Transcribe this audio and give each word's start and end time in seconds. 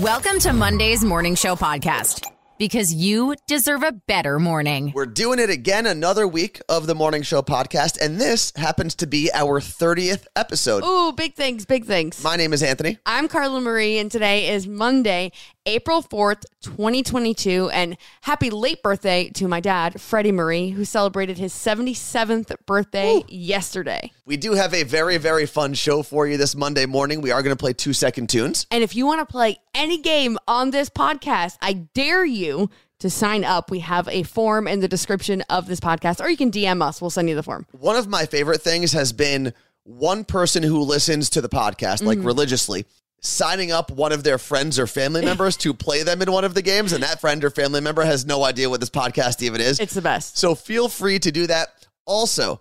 Welcome 0.00 0.38
to 0.40 0.54
Monday's 0.54 1.04
Morning 1.04 1.34
Show 1.34 1.54
podcast 1.54 2.24
because 2.58 2.94
you 2.94 3.34
deserve 3.46 3.82
a 3.82 3.92
better 3.92 4.38
morning. 4.38 4.90
We're 4.94 5.04
doing 5.04 5.38
it 5.38 5.50
again, 5.50 5.84
another 5.84 6.26
week 6.26 6.62
of 6.68 6.86
the 6.86 6.94
Morning 6.94 7.22
Show 7.22 7.42
podcast, 7.42 8.00
and 8.00 8.18
this 8.18 8.54
happens 8.56 8.94
to 8.96 9.06
be 9.06 9.30
our 9.34 9.60
30th 9.60 10.26
episode. 10.34 10.82
Ooh, 10.82 11.12
big 11.12 11.34
things, 11.34 11.66
big 11.66 11.84
things. 11.84 12.24
My 12.24 12.36
name 12.36 12.54
is 12.54 12.62
Anthony. 12.62 12.98
I'm 13.04 13.28
Carla 13.28 13.60
Marie, 13.60 13.98
and 13.98 14.10
today 14.10 14.48
is 14.48 14.66
Monday, 14.66 15.32
April 15.66 16.02
4th, 16.02 16.44
2022. 16.62 17.70
And 17.70 17.96
happy 18.22 18.50
late 18.50 18.82
birthday 18.82 19.28
to 19.30 19.46
my 19.46 19.60
dad, 19.60 20.00
Freddie 20.00 20.32
Marie, 20.32 20.70
who 20.70 20.84
celebrated 20.84 21.38
his 21.38 21.52
77th 21.52 22.54
birthday 22.66 23.22
yesterday. 23.28 24.10
We 24.24 24.36
do 24.36 24.52
have 24.52 24.74
a 24.74 24.82
very, 24.82 25.18
very 25.18 25.46
fun 25.46 25.74
show 25.74 26.02
for 26.02 26.26
you 26.26 26.36
this 26.36 26.56
Monday 26.56 26.86
morning. 26.86 27.20
We 27.20 27.30
are 27.30 27.42
going 27.42 27.54
to 27.54 27.60
play 27.60 27.72
two 27.72 27.92
second 27.92 28.28
tunes. 28.28 28.66
And 28.70 28.82
if 28.82 28.96
you 28.96 29.06
want 29.06 29.20
to 29.20 29.30
play 29.30 29.58
any 29.74 29.98
game 29.98 30.38
on 30.48 30.70
this 30.70 30.90
podcast, 30.90 31.58
I 31.60 31.74
dare 31.94 32.24
you 32.24 32.70
to 32.98 33.10
sign 33.10 33.44
up. 33.44 33.70
We 33.70 33.80
have 33.80 34.08
a 34.08 34.22
form 34.22 34.66
in 34.66 34.80
the 34.80 34.88
description 34.88 35.42
of 35.50 35.66
this 35.66 35.80
podcast, 35.80 36.20
or 36.20 36.28
you 36.28 36.36
can 36.36 36.50
DM 36.50 36.82
us. 36.82 37.00
We'll 37.00 37.10
send 37.10 37.28
you 37.28 37.34
the 37.34 37.42
form. 37.42 37.66
One 37.72 37.96
of 37.96 38.08
my 38.08 38.26
favorite 38.26 38.62
things 38.62 38.92
has 38.92 39.12
been 39.12 39.52
one 39.84 40.24
person 40.24 40.62
who 40.62 40.80
listens 40.80 41.30
to 41.30 41.40
the 41.40 41.48
podcast, 41.48 42.04
like 42.04 42.18
mm-hmm. 42.18 42.26
religiously, 42.26 42.86
signing 43.22 43.70
up 43.70 43.90
one 43.90 44.12
of 44.12 44.24
their 44.24 44.38
friends 44.38 44.78
or 44.78 44.86
family 44.86 45.24
members 45.24 45.56
to 45.58 45.72
play 45.72 46.02
them 46.02 46.20
in 46.20 46.30
one 46.30 46.44
of 46.44 46.54
the 46.54 46.62
games, 46.62 46.92
and 46.92 47.02
that 47.02 47.20
friend 47.20 47.42
or 47.44 47.50
family 47.50 47.80
member 47.80 48.02
has 48.02 48.26
no 48.26 48.44
idea 48.44 48.68
what 48.68 48.80
this 48.80 48.90
podcast 48.90 49.42
even 49.42 49.60
is. 49.60 49.80
It's 49.80 49.94
the 49.94 50.02
best. 50.02 50.36
So 50.36 50.54
feel 50.54 50.88
free 50.88 51.18
to 51.20 51.32
do 51.32 51.46
that. 51.46 51.68
Also, 52.04 52.60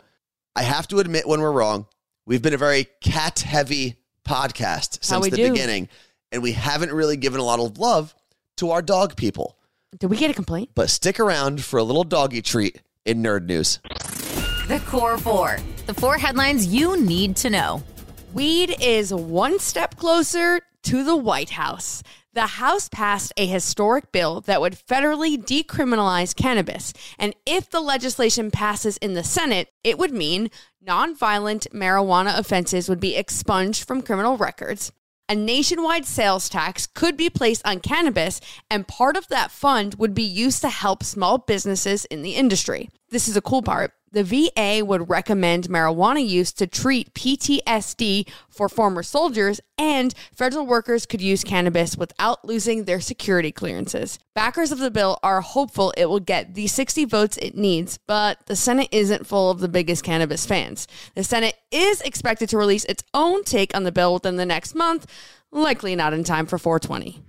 I 0.55 0.63
have 0.63 0.87
to 0.89 0.99
admit 0.99 1.27
when 1.27 1.41
we're 1.41 1.51
wrong. 1.51 1.87
We've 2.25 2.41
been 2.41 2.53
a 2.53 2.57
very 2.57 2.87
cat 3.01 3.39
heavy 3.39 3.95
podcast 4.27 5.03
since 5.03 5.29
the 5.29 5.35
do. 5.35 5.49
beginning, 5.49 5.89
and 6.31 6.43
we 6.43 6.51
haven't 6.53 6.93
really 6.93 7.17
given 7.17 7.39
a 7.39 7.43
lot 7.43 7.59
of 7.59 7.77
love 7.77 8.13
to 8.57 8.71
our 8.71 8.81
dog 8.81 9.15
people. 9.15 9.57
Did 9.99 10.09
we 10.09 10.17
get 10.17 10.31
a 10.31 10.33
complaint? 10.33 10.69
But 10.75 10.89
stick 10.89 11.19
around 11.19 11.63
for 11.63 11.77
a 11.77 11.83
little 11.83 12.03
doggy 12.03 12.41
treat 12.41 12.81
in 13.05 13.23
nerd 13.23 13.45
news. 13.45 13.79
The 14.67 14.79
Core 14.85 15.17
Four, 15.17 15.57
the 15.87 15.93
four 15.93 16.17
headlines 16.17 16.67
you 16.67 17.01
need 17.01 17.35
to 17.37 17.49
know. 17.49 17.83
Weed 18.33 18.77
is 18.79 19.13
one 19.13 19.59
step 19.59 19.97
closer 19.97 20.61
to 20.83 21.03
the 21.03 21.17
White 21.17 21.49
House. 21.49 22.01
The 22.33 22.47
House 22.47 22.87
passed 22.87 23.33
a 23.35 23.45
historic 23.45 24.13
bill 24.13 24.39
that 24.41 24.61
would 24.61 24.73
federally 24.73 25.37
decriminalize 25.37 26.33
cannabis. 26.33 26.93
And 27.19 27.35
if 27.45 27.69
the 27.69 27.81
legislation 27.81 28.49
passes 28.49 28.95
in 28.97 29.15
the 29.15 29.23
Senate, 29.25 29.67
it 29.83 29.97
would 29.97 30.13
mean 30.13 30.49
nonviolent 30.85 31.67
marijuana 31.73 32.39
offenses 32.39 32.87
would 32.87 33.01
be 33.01 33.17
expunged 33.17 33.85
from 33.85 34.01
criminal 34.01 34.37
records. 34.37 34.93
A 35.27 35.35
nationwide 35.35 36.05
sales 36.05 36.47
tax 36.47 36.87
could 36.87 37.17
be 37.17 37.29
placed 37.29 37.67
on 37.67 37.81
cannabis, 37.81 38.39
and 38.69 38.87
part 38.87 39.17
of 39.17 39.27
that 39.27 39.51
fund 39.51 39.95
would 39.95 40.13
be 40.13 40.23
used 40.23 40.61
to 40.61 40.69
help 40.69 41.03
small 41.03 41.37
businesses 41.37 42.05
in 42.05 42.21
the 42.21 42.35
industry. 42.35 42.89
This 43.09 43.27
is 43.27 43.35
a 43.35 43.41
cool 43.41 43.61
part. 43.61 43.91
The 44.13 44.23
VA 44.23 44.83
would 44.83 45.09
recommend 45.09 45.69
marijuana 45.69 46.27
use 46.27 46.51
to 46.53 46.67
treat 46.67 47.13
PTSD 47.13 48.27
for 48.49 48.67
former 48.67 49.03
soldiers, 49.03 49.61
and 49.77 50.13
federal 50.35 50.65
workers 50.65 51.05
could 51.05 51.21
use 51.21 51.45
cannabis 51.45 51.95
without 51.95 52.43
losing 52.43 52.83
their 52.83 52.99
security 52.99 53.53
clearances. 53.53 54.19
Backers 54.35 54.73
of 54.73 54.79
the 54.79 54.91
bill 54.91 55.17
are 55.23 55.39
hopeful 55.39 55.93
it 55.95 56.07
will 56.07 56.19
get 56.19 56.55
the 56.55 56.67
60 56.67 57.05
votes 57.05 57.37
it 57.37 57.55
needs, 57.55 57.99
but 58.05 58.45
the 58.47 58.55
Senate 58.57 58.89
isn't 58.91 59.27
full 59.27 59.49
of 59.49 59.59
the 59.59 59.69
biggest 59.69 60.03
cannabis 60.03 60.45
fans. 60.45 60.87
The 61.15 61.23
Senate 61.23 61.55
is 61.71 62.01
expected 62.01 62.49
to 62.49 62.57
release 62.57 62.83
its 62.85 63.03
own 63.13 63.45
take 63.45 63.73
on 63.73 63.83
the 63.83 63.93
bill 63.93 64.13
within 64.13 64.35
the 64.35 64.45
next 64.45 64.75
month, 64.75 65.07
likely 65.51 65.95
not 65.95 66.13
in 66.13 66.25
time 66.25 66.47
for 66.47 66.57
420. 66.57 67.21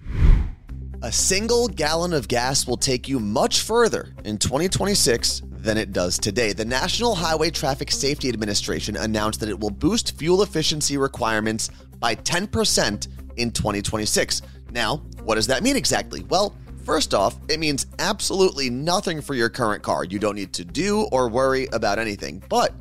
A 1.05 1.11
single 1.11 1.67
gallon 1.67 2.12
of 2.12 2.28
gas 2.28 2.64
will 2.64 2.77
take 2.77 3.08
you 3.08 3.19
much 3.19 3.62
further 3.62 4.14
in 4.25 4.39
2026 4.39 5.42
than 5.50 5.77
it 5.77 5.92
does 5.92 6.17
today. 6.17 6.53
The 6.53 6.64
National 6.64 7.17
Highway 7.17 7.50
Traffic 7.50 7.90
Safety 7.90 8.29
Administration 8.29 8.96
announced 8.96 9.41
that 9.41 9.48
it 9.48 9.58
will 9.58 9.70
boost 9.70 10.17
fuel 10.17 10.45
efficiency 10.45 10.96
requirements 10.96 11.70
by 11.98 12.14
10% 12.14 13.08
in 13.36 13.51
2026. 13.51 14.42
Now, 14.70 14.98
what 15.24 15.35
does 15.35 15.48
that 15.48 15.64
mean 15.64 15.74
exactly? 15.74 16.23
Well, 16.29 16.55
first 16.85 17.14
off, 17.14 17.36
it 17.48 17.58
means 17.58 17.86
absolutely 17.98 18.70
nothing 18.70 19.20
for 19.20 19.35
your 19.35 19.48
current 19.48 19.83
car. 19.83 20.05
You 20.05 20.20
don't 20.20 20.36
need 20.36 20.52
to 20.52 20.64
do 20.64 21.08
or 21.11 21.29
worry 21.29 21.67
about 21.73 21.98
anything. 21.98 22.45
But 22.48 22.74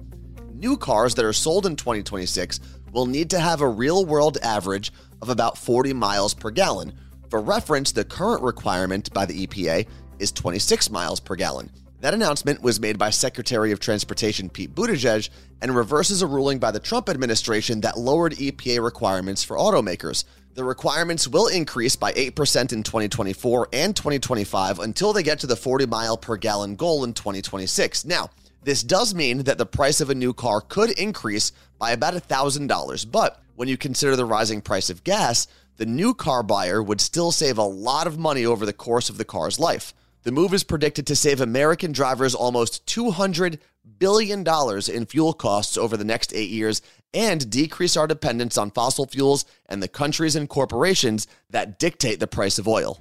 new 0.53 0.77
cars 0.77 1.15
that 1.15 1.25
are 1.25 1.33
sold 1.33 1.65
in 1.65 1.75
2026 1.75 2.59
will 2.91 3.07
need 3.07 3.31
to 3.31 3.39
have 3.39 3.61
a 3.61 3.67
real 3.67 4.05
world 4.05 4.37
average 4.43 4.93
of 5.23 5.29
about 5.29 5.57
40 5.57 5.93
miles 5.93 6.35
per 6.35 6.51
gallon. 6.51 6.93
For 7.31 7.39
reference, 7.39 7.93
the 7.93 8.03
current 8.03 8.43
requirement 8.43 9.13
by 9.13 9.25
the 9.25 9.47
EPA 9.47 9.87
is 10.19 10.33
26 10.33 10.89
miles 10.89 11.21
per 11.21 11.37
gallon. 11.37 11.71
That 12.01 12.13
announcement 12.13 12.61
was 12.61 12.81
made 12.81 12.97
by 12.99 13.09
Secretary 13.09 13.71
of 13.71 13.79
Transportation 13.79 14.49
Pete 14.49 14.75
Buttigieg 14.75 15.29
and 15.61 15.73
reverses 15.73 16.21
a 16.21 16.27
ruling 16.27 16.59
by 16.59 16.71
the 16.71 16.79
Trump 16.81 17.07
administration 17.07 17.79
that 17.81 17.97
lowered 17.97 18.33
EPA 18.33 18.83
requirements 18.83 19.45
for 19.45 19.55
automakers. 19.55 20.25
The 20.55 20.65
requirements 20.65 21.25
will 21.25 21.47
increase 21.47 21.95
by 21.95 22.11
8% 22.11 22.73
in 22.73 22.83
2024 22.83 23.69
and 23.71 23.95
2025 23.95 24.79
until 24.79 25.13
they 25.13 25.23
get 25.23 25.39
to 25.39 25.47
the 25.47 25.55
40 25.55 25.85
mile 25.85 26.17
per 26.17 26.35
gallon 26.35 26.75
goal 26.75 27.05
in 27.05 27.13
2026. 27.13 28.03
Now, 28.03 28.29
this 28.63 28.83
does 28.83 29.15
mean 29.15 29.43
that 29.43 29.57
the 29.57 29.65
price 29.65 30.01
of 30.01 30.09
a 30.09 30.15
new 30.15 30.33
car 30.33 30.59
could 30.59 30.89
increase 30.99 31.53
by 31.79 31.91
about 31.91 32.13
$1,000, 32.13 33.09
but 33.09 33.41
when 33.55 33.69
you 33.69 33.77
consider 33.77 34.17
the 34.17 34.25
rising 34.25 34.59
price 34.59 34.89
of 34.89 35.03
gas, 35.05 35.47
the 35.77 35.85
new 35.85 36.13
car 36.13 36.43
buyer 36.43 36.81
would 36.81 37.01
still 37.01 37.31
save 37.31 37.57
a 37.57 37.63
lot 37.63 38.07
of 38.07 38.19
money 38.19 38.45
over 38.45 38.65
the 38.65 38.73
course 38.73 39.09
of 39.09 39.17
the 39.17 39.25
car's 39.25 39.59
life. 39.59 39.93
The 40.23 40.31
move 40.31 40.53
is 40.53 40.63
predicted 40.63 41.07
to 41.07 41.15
save 41.15 41.41
American 41.41 41.91
drivers 41.91 42.35
almost 42.35 42.85
$200 42.85 43.57
billion 43.97 44.45
in 44.93 45.05
fuel 45.05 45.33
costs 45.33 45.77
over 45.77 45.97
the 45.97 46.03
next 46.03 46.33
eight 46.33 46.49
years 46.49 46.81
and 47.13 47.49
decrease 47.49 47.97
our 47.97 48.07
dependence 48.07 48.57
on 48.57 48.71
fossil 48.71 49.07
fuels 49.07 49.45
and 49.67 49.81
the 49.81 49.87
countries 49.87 50.35
and 50.35 50.47
corporations 50.47 51.27
that 51.49 51.79
dictate 51.79 52.19
the 52.19 52.27
price 52.27 52.59
of 52.59 52.67
oil. 52.67 52.99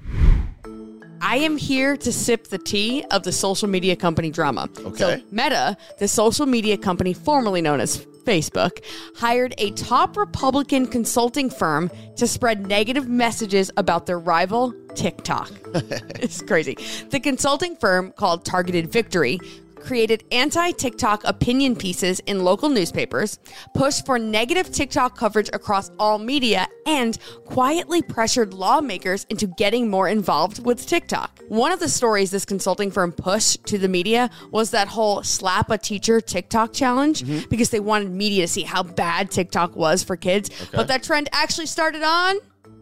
I 1.22 1.36
am 1.36 1.58
here 1.58 1.98
to 1.98 2.12
sip 2.12 2.48
the 2.48 2.56
tea 2.56 3.04
of 3.10 3.24
the 3.24 3.32
social 3.32 3.68
media 3.68 3.94
company 3.94 4.30
drama. 4.30 4.70
Okay. 4.78 4.96
So, 4.96 5.22
Meta, 5.30 5.76
the 5.98 6.08
social 6.08 6.46
media 6.46 6.78
company 6.78 7.12
formerly 7.12 7.60
known 7.60 7.80
as 7.80 8.06
Facebook, 8.24 8.84
hired 9.16 9.54
a 9.58 9.70
top 9.72 10.16
Republican 10.16 10.86
consulting 10.86 11.50
firm 11.50 11.90
to 12.16 12.26
spread 12.26 12.66
negative 12.66 13.08
messages 13.08 13.70
about 13.76 14.06
their 14.06 14.18
rival, 14.18 14.74
TikTok. 14.94 15.50
it's 15.74 16.42
crazy. 16.42 16.76
The 17.10 17.20
consulting 17.20 17.76
firm 17.76 18.12
called 18.12 18.44
Targeted 18.44 18.90
Victory 18.90 19.38
created 19.80 20.24
anti 20.30 20.70
TikTok 20.72 21.24
opinion 21.24 21.76
pieces 21.76 22.20
in 22.20 22.44
local 22.44 22.68
newspapers, 22.68 23.38
pushed 23.74 24.06
for 24.06 24.18
negative 24.18 24.70
TikTok 24.70 25.16
coverage 25.16 25.50
across 25.52 25.90
all 25.98 26.18
media, 26.18 26.68
and 26.86 27.18
quietly 27.44 28.02
pressured 28.02 28.54
lawmakers 28.54 29.24
into 29.30 29.46
getting 29.46 29.88
more 29.88 30.08
involved 30.08 30.64
with 30.64 30.86
TikTok. 30.86 31.40
One 31.48 31.72
of 31.72 31.80
the 31.80 31.88
stories 31.88 32.30
this 32.30 32.44
consulting 32.44 32.90
firm 32.90 33.12
pushed 33.12 33.66
to 33.66 33.78
the 33.78 33.88
media 33.88 34.30
was 34.50 34.70
that 34.70 34.88
whole 34.88 35.22
slap 35.22 35.70
a 35.70 35.78
teacher 35.78 36.20
TikTok 36.20 36.72
challenge 36.72 37.22
mm-hmm. 37.22 37.48
because 37.48 37.70
they 37.70 37.80
wanted 37.80 38.10
media 38.10 38.42
to 38.42 38.48
see 38.48 38.62
how 38.62 38.82
bad 38.82 39.30
TikTok 39.30 39.76
was 39.76 40.02
for 40.02 40.16
kids. 40.16 40.50
But 40.72 40.88
that 40.88 41.02
trend 41.02 41.28
actually 41.32 41.66
started 41.66 42.02
on 42.02 42.36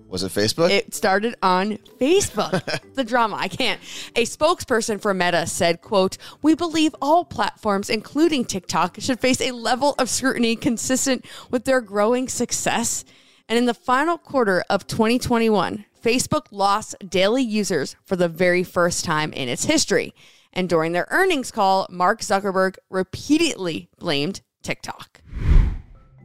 Was 0.08 0.22
it 0.22 0.32
Facebook? 0.32 0.70
it 0.70 0.94
started 0.94 1.36
on 1.42 1.76
Facebook. 2.00 2.80
the 2.94 3.04
drama, 3.04 3.36
I 3.36 3.48
can't. 3.48 3.80
A 4.16 4.24
spokesperson 4.24 5.00
for 5.00 5.12
Meta 5.12 5.46
said, 5.46 5.82
quote, 5.82 6.16
"We 6.42 6.54
believe 6.54 6.94
all 7.00 7.24
platforms 7.24 7.90
including 7.90 8.44
TikTok 8.46 8.96
should 9.00 9.20
face 9.20 9.40
a 9.40 9.52
level 9.52 9.94
of 9.98 10.08
scrutiny 10.08 10.56
consistent 10.56 11.24
with 11.50 11.64
their 11.64 11.80
growing 11.80 12.28
success." 12.28 13.04
And 13.48 13.58
in 13.58 13.66
the 13.66 13.74
final 13.74 14.18
quarter 14.18 14.62
of 14.68 14.86
2021, 14.86 15.84
Facebook 16.02 16.46
lost 16.50 16.94
daily 17.06 17.42
users 17.42 17.96
for 18.04 18.16
the 18.16 18.28
very 18.28 18.62
first 18.62 19.04
time 19.04 19.32
in 19.32 19.48
its 19.48 19.64
history. 19.64 20.14
And 20.52 20.68
during 20.68 20.92
their 20.92 21.06
earnings 21.10 21.50
call, 21.50 21.86
Mark 21.90 22.20
Zuckerberg 22.20 22.76
repeatedly 22.90 23.88
blamed 23.98 24.40
TikTok. 24.62 25.20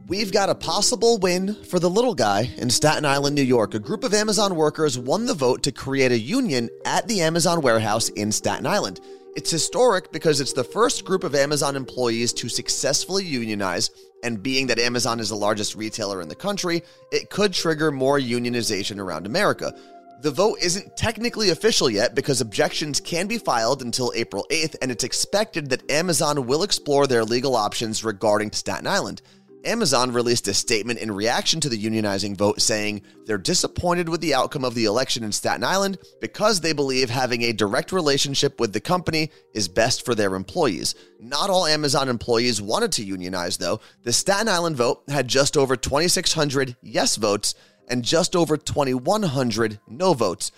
We've 0.06 0.30
got 0.30 0.50
a 0.50 0.54
possible 0.54 1.16
win 1.16 1.54
for 1.64 1.78
the 1.78 1.88
little 1.88 2.14
guy 2.14 2.50
in 2.58 2.68
Staten 2.68 3.06
Island, 3.06 3.34
New 3.34 3.42
York. 3.42 3.72
A 3.72 3.78
group 3.78 4.04
of 4.04 4.12
Amazon 4.12 4.54
workers 4.54 4.98
won 4.98 5.24
the 5.24 5.32
vote 5.32 5.62
to 5.62 5.72
create 5.72 6.12
a 6.12 6.18
union 6.18 6.68
at 6.84 7.08
the 7.08 7.22
Amazon 7.22 7.62
warehouse 7.62 8.10
in 8.10 8.30
Staten 8.30 8.66
Island. 8.66 9.00
It's 9.34 9.50
historic 9.50 10.12
because 10.12 10.42
it's 10.42 10.52
the 10.52 10.62
first 10.62 11.06
group 11.06 11.24
of 11.24 11.34
Amazon 11.34 11.74
employees 11.74 12.34
to 12.34 12.50
successfully 12.50 13.24
unionize, 13.24 13.90
and 14.22 14.42
being 14.42 14.66
that 14.66 14.78
Amazon 14.78 15.20
is 15.20 15.30
the 15.30 15.36
largest 15.36 15.74
retailer 15.74 16.20
in 16.20 16.28
the 16.28 16.34
country, 16.34 16.82
it 17.10 17.30
could 17.30 17.54
trigger 17.54 17.90
more 17.90 18.18
unionization 18.18 18.98
around 18.98 19.24
America. 19.24 19.74
The 20.20 20.30
vote 20.30 20.58
isn't 20.60 20.98
technically 20.98 21.48
official 21.48 21.88
yet 21.88 22.14
because 22.14 22.42
objections 22.42 23.00
can 23.00 23.26
be 23.26 23.38
filed 23.38 23.80
until 23.80 24.12
April 24.14 24.46
8th, 24.50 24.76
and 24.82 24.90
it's 24.90 25.04
expected 25.04 25.70
that 25.70 25.90
Amazon 25.90 26.46
will 26.46 26.62
explore 26.62 27.06
their 27.06 27.24
legal 27.24 27.56
options 27.56 28.04
regarding 28.04 28.52
Staten 28.52 28.86
Island. 28.86 29.22
Amazon 29.64 30.12
released 30.12 30.48
a 30.48 30.54
statement 30.54 30.98
in 30.98 31.10
reaction 31.10 31.60
to 31.60 31.68
the 31.68 31.82
unionizing 31.82 32.36
vote 32.36 32.60
saying 32.60 33.02
they're 33.26 33.38
disappointed 33.38 34.08
with 34.08 34.20
the 34.20 34.34
outcome 34.34 34.64
of 34.64 34.74
the 34.74 34.84
election 34.84 35.24
in 35.24 35.32
Staten 35.32 35.64
Island 35.64 35.98
because 36.20 36.60
they 36.60 36.72
believe 36.72 37.10
having 37.10 37.42
a 37.42 37.52
direct 37.52 37.92
relationship 37.92 38.60
with 38.60 38.72
the 38.72 38.80
company 38.80 39.30
is 39.54 39.68
best 39.68 40.04
for 40.04 40.14
their 40.14 40.34
employees. 40.34 40.94
Not 41.18 41.50
all 41.50 41.66
Amazon 41.66 42.08
employees 42.08 42.60
wanted 42.60 42.92
to 42.92 43.04
unionize, 43.04 43.56
though. 43.56 43.80
The 44.02 44.12
Staten 44.12 44.48
Island 44.48 44.76
vote 44.76 45.02
had 45.08 45.28
just 45.28 45.56
over 45.56 45.76
2,600 45.76 46.76
yes 46.82 47.16
votes 47.16 47.54
and 47.88 48.02
just 48.02 48.34
over 48.34 48.56
2,100 48.56 49.80
no 49.88 50.14
votes. 50.14 50.52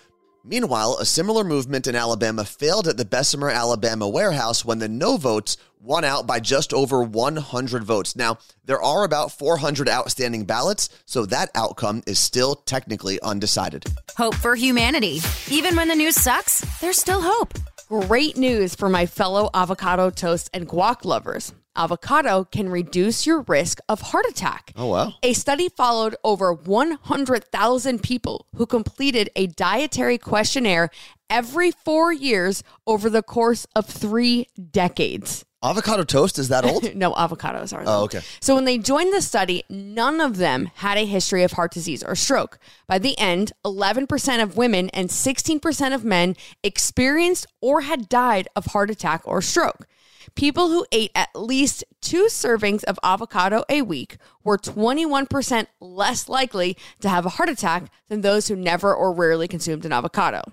Meanwhile, 0.47 0.95
a 1.01 1.05
similar 1.05 1.43
movement 1.43 1.87
in 1.87 1.95
Alabama 1.95 2.45
failed 2.45 2.87
at 2.87 2.95
the 2.95 3.03
Bessemer, 3.03 3.49
Alabama 3.49 4.07
warehouse 4.07 4.63
when 4.63 4.79
the 4.79 4.87
no 4.87 5.17
votes 5.17 5.57
won 5.81 6.05
out 6.05 6.25
by 6.25 6.39
just 6.39 6.73
over 6.73 7.03
100 7.03 7.83
votes. 7.83 8.15
Now, 8.15 8.37
there 8.63 8.81
are 8.81 9.03
about 9.03 9.33
400 9.33 9.89
outstanding 9.89 10.45
ballots, 10.45 10.87
so 11.05 11.25
that 11.25 11.49
outcome 11.53 12.01
is 12.07 12.17
still 12.17 12.55
technically 12.55 13.19
undecided. 13.21 13.83
Hope 14.15 14.35
for 14.35 14.55
humanity. 14.55 15.19
Even 15.51 15.75
when 15.75 15.89
the 15.89 15.95
news 15.95 16.15
sucks, 16.15 16.61
there's 16.79 16.97
still 16.97 17.21
hope. 17.21 17.53
Great 17.89 18.37
news 18.37 18.73
for 18.73 18.87
my 18.87 19.05
fellow 19.05 19.49
avocado 19.53 20.09
toast 20.09 20.49
and 20.53 20.69
guac 20.69 21.03
lovers. 21.03 21.53
Avocado 21.77 22.43
can 22.43 22.69
reduce 22.69 23.25
your 23.25 23.41
risk 23.41 23.79
of 23.87 24.01
heart 24.01 24.25
attack. 24.27 24.73
Oh, 24.75 24.87
wow. 24.87 25.13
A 25.23 25.33
study 25.33 25.69
followed 25.69 26.15
over 26.23 26.51
100,000 26.51 28.03
people 28.03 28.47
who 28.55 28.65
completed 28.65 29.29
a 29.35 29.47
dietary 29.47 30.17
questionnaire 30.17 30.89
every 31.29 31.71
four 31.71 32.11
years 32.11 32.63
over 32.85 33.09
the 33.09 33.21
course 33.21 33.67
of 33.75 33.85
three 33.85 34.47
decades. 34.71 35.45
Avocado 35.63 36.03
toast 36.03 36.37
is 36.37 36.49
that 36.49 36.65
old? 36.65 36.95
no, 36.95 37.13
avocados 37.13 37.73
are. 37.75 37.83
Oh, 37.85 38.03
okay. 38.03 38.21
So 38.39 38.55
when 38.55 38.65
they 38.65 38.77
joined 38.77 39.13
the 39.13 39.21
study, 39.21 39.63
none 39.69 40.21
of 40.21 40.37
them 40.37 40.69
had 40.75 40.97
a 40.97 41.05
history 41.05 41.43
of 41.43 41.53
heart 41.53 41.71
disease 41.71 42.03
or 42.03 42.15
stroke. 42.15 42.59
By 42.87 42.99
the 42.99 43.17
end, 43.17 43.53
11% 43.65 44.43
of 44.43 44.55
women 44.55 44.89
and 44.89 45.09
16% 45.09 45.95
of 45.95 46.05
men 46.05 46.35
experienced 46.63 47.47
or 47.59 47.81
had 47.81 48.07
died 48.07 48.47
of 48.55 48.67
heart 48.67 48.91
attack 48.91 49.21
or 49.25 49.41
stroke. 49.41 49.87
People 50.37 50.67
who 50.67 50.85
ate 50.91 51.09
at 51.15 51.29
least 51.35 51.83
two 51.99 52.27
servings 52.27 52.83
of 52.83 52.99
avocado 53.01 53.63
a 53.69 53.81
week 53.81 54.17
were 54.43 54.55
21% 54.55 55.65
less 55.79 56.29
likely 56.29 56.77
to 56.99 57.09
have 57.09 57.25
a 57.25 57.29
heart 57.29 57.49
attack 57.49 57.91
than 58.07 58.21
those 58.21 58.47
who 58.47 58.55
never 58.55 58.93
or 58.93 59.11
rarely 59.11 59.47
consumed 59.47 59.83
an 59.83 59.91
avocado. 59.91 60.43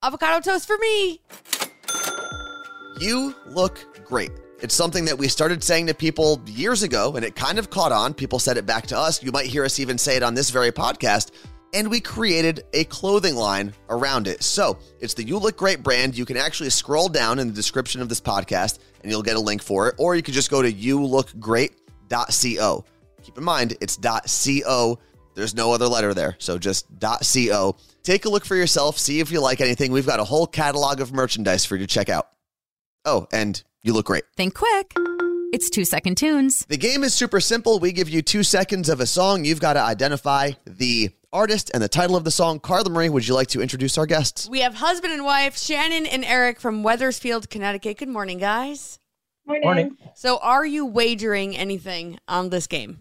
Avocado 0.00 0.40
toast 0.40 0.68
for 0.68 0.78
me. 0.78 1.20
You 3.00 3.34
look 3.48 4.04
great. 4.04 4.30
It's 4.60 4.76
something 4.76 5.06
that 5.06 5.18
we 5.18 5.26
started 5.26 5.64
saying 5.64 5.88
to 5.88 5.94
people 5.94 6.40
years 6.46 6.84
ago, 6.84 7.16
and 7.16 7.24
it 7.24 7.34
kind 7.34 7.58
of 7.58 7.68
caught 7.68 7.90
on. 7.90 8.14
People 8.14 8.38
said 8.38 8.56
it 8.56 8.64
back 8.64 8.86
to 8.86 8.96
us. 8.96 9.24
You 9.24 9.32
might 9.32 9.46
hear 9.46 9.64
us 9.64 9.80
even 9.80 9.98
say 9.98 10.14
it 10.14 10.22
on 10.22 10.34
this 10.34 10.50
very 10.50 10.70
podcast. 10.70 11.32
And 11.74 11.90
we 11.90 12.00
created 12.00 12.64
a 12.74 12.84
clothing 12.84 13.34
line 13.34 13.72
around 13.88 14.28
it. 14.28 14.42
So 14.42 14.78
it's 15.00 15.14
the 15.14 15.24
You 15.24 15.38
Look 15.38 15.56
Great 15.56 15.82
brand. 15.82 16.18
You 16.18 16.26
can 16.26 16.36
actually 16.36 16.68
scroll 16.70 17.08
down 17.08 17.38
in 17.38 17.48
the 17.48 17.54
description 17.54 18.02
of 18.02 18.10
this 18.10 18.20
podcast 18.20 18.78
and 19.02 19.10
you'll 19.10 19.22
get 19.22 19.36
a 19.36 19.40
link 19.40 19.62
for 19.62 19.88
it. 19.88 19.94
Or 19.98 20.14
you 20.14 20.22
can 20.22 20.34
just 20.34 20.50
go 20.50 20.60
to 20.60 20.70
youlookgreat.co. 20.70 22.84
Keep 23.22 23.38
in 23.38 23.44
mind, 23.44 23.76
it's 23.80 23.96
.co. 23.96 24.98
There's 25.34 25.54
no 25.54 25.72
other 25.72 25.86
letter 25.86 26.12
there. 26.12 26.36
So 26.38 26.58
just 26.58 26.86
.co. 27.00 27.76
Take 28.02 28.24
a 28.26 28.28
look 28.28 28.44
for 28.44 28.56
yourself. 28.56 28.98
See 28.98 29.20
if 29.20 29.30
you 29.30 29.40
like 29.40 29.60
anything. 29.60 29.92
We've 29.92 30.06
got 30.06 30.20
a 30.20 30.24
whole 30.24 30.46
catalog 30.46 31.00
of 31.00 31.12
merchandise 31.12 31.64
for 31.64 31.76
you 31.76 31.80
to 31.80 31.86
check 31.86 32.08
out. 32.08 32.28
Oh, 33.04 33.26
and 33.32 33.62
you 33.82 33.94
look 33.94 34.06
great. 34.06 34.24
Think 34.36 34.54
quick. 34.54 34.94
It's 35.52 35.68
two 35.68 35.84
second 35.84 36.16
tunes. 36.16 36.64
The 36.64 36.78
game 36.78 37.04
is 37.04 37.12
super 37.12 37.38
simple. 37.38 37.78
We 37.78 37.92
give 37.92 38.08
you 38.08 38.22
two 38.22 38.42
seconds 38.42 38.88
of 38.88 39.00
a 39.00 39.06
song. 39.06 39.44
You've 39.44 39.60
got 39.60 39.74
to 39.74 39.80
identify 39.80 40.52
the 40.64 41.10
artist 41.30 41.70
and 41.74 41.82
the 41.82 41.90
title 41.90 42.16
of 42.16 42.24
the 42.24 42.30
song. 42.30 42.58
Carla 42.58 42.88
Marie, 42.88 43.10
would 43.10 43.28
you 43.28 43.34
like 43.34 43.48
to 43.48 43.60
introduce 43.60 43.98
our 43.98 44.06
guests? 44.06 44.48
We 44.48 44.60
have 44.60 44.72
husband 44.72 45.12
and 45.12 45.26
wife, 45.26 45.58
Shannon 45.58 46.06
and 46.06 46.24
Eric 46.24 46.58
from 46.58 46.82
Wethersfield, 46.82 47.50
Connecticut. 47.50 47.98
Good 47.98 48.08
morning, 48.08 48.38
guys. 48.38 48.98
Morning. 49.46 49.62
Morning. 49.62 49.96
So, 50.14 50.38
are 50.38 50.64
you 50.64 50.86
wagering 50.86 51.54
anything 51.54 52.18
on 52.26 52.48
this 52.48 52.66
game? 52.66 53.00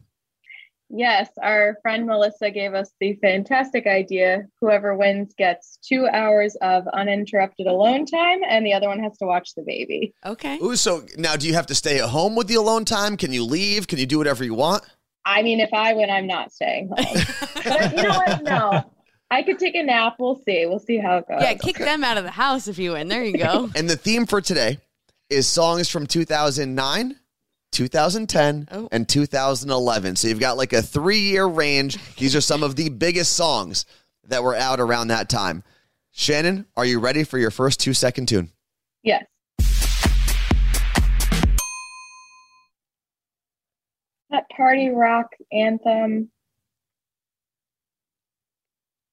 Yes, 0.93 1.29
our 1.41 1.77
friend 1.81 2.05
Melissa 2.05 2.51
gave 2.51 2.73
us 2.73 2.91
the 2.99 3.13
fantastic 3.21 3.87
idea. 3.87 4.47
Whoever 4.59 4.95
wins 4.95 5.33
gets 5.37 5.77
two 5.81 6.07
hours 6.07 6.55
of 6.61 6.87
uninterrupted 6.93 7.67
alone 7.67 8.05
time, 8.05 8.39
and 8.47 8.65
the 8.65 8.73
other 8.73 8.87
one 8.87 8.99
has 8.99 9.17
to 9.19 9.25
watch 9.25 9.55
the 9.55 9.63
baby. 9.65 10.13
Okay. 10.25 10.57
Ooh, 10.57 10.75
so 10.75 11.03
now 11.17 11.35
do 11.35 11.47
you 11.47 11.53
have 11.53 11.67
to 11.67 11.75
stay 11.75 11.99
at 11.99 12.09
home 12.09 12.35
with 12.35 12.47
the 12.47 12.55
alone 12.55 12.83
time? 12.83 13.15
Can 13.15 13.31
you 13.31 13.45
leave? 13.45 13.87
Can 13.87 13.99
you 13.99 14.05
do 14.05 14.17
whatever 14.17 14.43
you 14.43 14.53
want? 14.53 14.83
I 15.25 15.43
mean, 15.43 15.59
if 15.59 15.73
I 15.73 15.93
win, 15.93 16.09
I'm 16.09 16.27
not 16.27 16.51
staying 16.51 16.89
home. 16.89 17.23
but 17.63 17.95
you 17.95 18.03
know 18.03 18.09
what? 18.09 18.43
No. 18.43 18.91
I 19.29 19.43
could 19.43 19.59
take 19.59 19.75
a 19.75 19.83
nap. 19.83 20.17
We'll 20.19 20.35
see. 20.35 20.65
We'll 20.65 20.79
see 20.79 20.97
how 20.97 21.17
it 21.17 21.27
goes. 21.27 21.41
Yeah, 21.41 21.53
kick 21.53 21.77
them 21.77 22.03
out 22.03 22.17
of 22.17 22.25
the 22.25 22.31
house 22.31 22.67
if 22.67 22.77
you 22.77 22.91
win. 22.93 23.07
There 23.07 23.23
you 23.23 23.37
go. 23.37 23.69
And 23.75 23.89
the 23.89 23.95
theme 23.95 24.25
for 24.25 24.41
today 24.41 24.79
is 25.29 25.47
songs 25.47 25.87
from 25.87 26.05
2009, 26.05 27.15
2010, 27.71 28.67
Oh. 28.71 28.87
and 28.91 29.07
2011. 29.07 30.15
So 30.15 30.27
you've 30.27 30.39
got 30.39 30.57
like 30.57 30.73
a 30.73 30.81
three 30.81 31.19
year 31.19 31.45
range. 31.45 31.97
These 32.15 32.35
are 32.35 32.41
some 32.41 32.63
of 32.63 32.75
the 32.75 32.89
biggest 32.89 33.33
songs 33.33 33.85
that 34.25 34.43
were 34.43 34.55
out 34.55 34.79
around 34.79 35.07
that 35.07 35.29
time. 35.29 35.63
Shannon, 36.11 36.65
are 36.75 36.85
you 36.85 36.99
ready 36.99 37.23
for 37.23 37.37
your 37.37 37.51
first 37.51 37.79
two 37.79 37.93
second 37.93 38.27
tune? 38.27 38.51
Yes. 39.03 39.23
That 44.29 44.43
party 44.55 44.89
rock 44.89 45.27
anthem. 45.51 46.29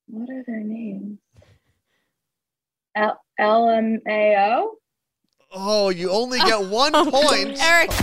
What 0.06 0.28
are 0.30 0.44
their 0.46 0.60
names? 0.60 1.18
L- 2.94 3.20
LMAO? 3.38 4.68
Oh, 5.50 5.88
you 5.88 6.10
only 6.10 6.38
get 6.40 6.60
one 6.68 6.92
point. 6.92 7.58
Eric, 7.62 7.90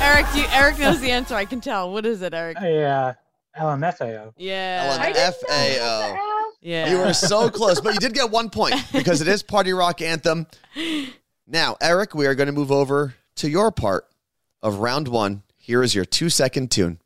Eric, 0.00 0.26
you, 0.34 0.44
Eric 0.50 0.78
knows 0.78 1.00
the 1.00 1.10
answer. 1.10 1.34
I 1.34 1.44
can 1.44 1.60
tell. 1.60 1.92
What 1.92 2.06
is 2.06 2.22
it, 2.22 2.32
Eric? 2.32 2.56
Yeah. 2.60 3.14
uh, 3.56 3.60
LMFAO. 3.62 4.32
Yeah. 4.36 4.96
I 5.00 5.12
FAO. 5.12 6.50
Yeah. 6.62 6.90
You 6.90 6.98
were 6.98 7.12
so 7.12 7.50
close, 7.50 7.80
but 7.80 7.94
you 7.94 8.00
did 8.00 8.14
get 8.14 8.30
one 8.30 8.48
point 8.50 8.74
because 8.92 9.20
it 9.20 9.28
is 9.28 9.42
Party 9.42 9.72
Rock 9.72 10.00
Anthem. 10.00 10.46
Now, 11.46 11.76
Eric, 11.80 12.14
we 12.14 12.26
are 12.26 12.34
going 12.34 12.46
to 12.46 12.52
move 12.52 12.72
over 12.72 13.14
to 13.36 13.48
your 13.50 13.70
part 13.70 14.06
of 14.62 14.78
round 14.78 15.08
one. 15.08 15.42
Here 15.56 15.82
is 15.82 15.94
your 15.94 16.04
two 16.06 16.30
second 16.30 16.70
tune. 16.70 16.98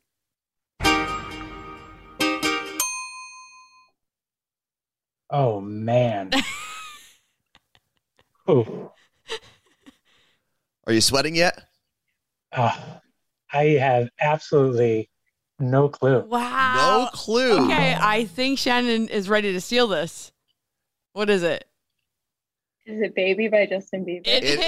Oh 5.31 5.61
man. 5.61 6.31
Ooh. 8.49 8.91
Are 10.89 10.93
you 10.93 11.01
sweating 11.01 11.35
yet? 11.35 11.65
Uh, 12.51 12.75
I 13.53 13.63
have 13.79 14.09
absolutely 14.19 15.07
no 15.59 15.87
clue. 15.87 16.21
Wow. 16.21 17.03
No 17.03 17.09
clue. 17.13 17.65
Okay, 17.65 17.95
I 17.95 18.25
think 18.25 18.57
Shannon 18.57 19.07
is 19.07 19.29
ready 19.29 19.53
to 19.53 19.61
steal 19.61 19.85
this. 19.85 20.31
What 21.13 21.29
is 21.29 21.43
it? 21.43 21.65
Is 22.87 23.01
it 23.01 23.13
Baby 23.13 23.49
by 23.49 23.67
Justin 23.67 24.03
Bieber? 24.03 24.21
It 24.25 24.43
It 24.43 24.59
is. 24.59 24.65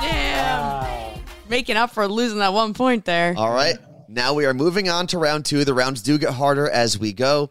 Damn. 0.00 0.72
Wow. 0.72 1.14
Making 1.48 1.76
up 1.76 1.92
for 1.92 2.08
losing 2.08 2.40
that 2.40 2.52
one 2.52 2.74
point 2.74 3.04
there. 3.04 3.34
All 3.36 3.54
right. 3.54 3.76
Now 4.08 4.34
we 4.34 4.46
are 4.46 4.54
moving 4.54 4.88
on 4.88 5.06
to 5.08 5.18
round 5.18 5.44
two. 5.44 5.64
The 5.64 5.74
rounds 5.74 6.02
do 6.02 6.18
get 6.18 6.34
harder 6.34 6.68
as 6.68 6.98
we 6.98 7.12
go. 7.12 7.50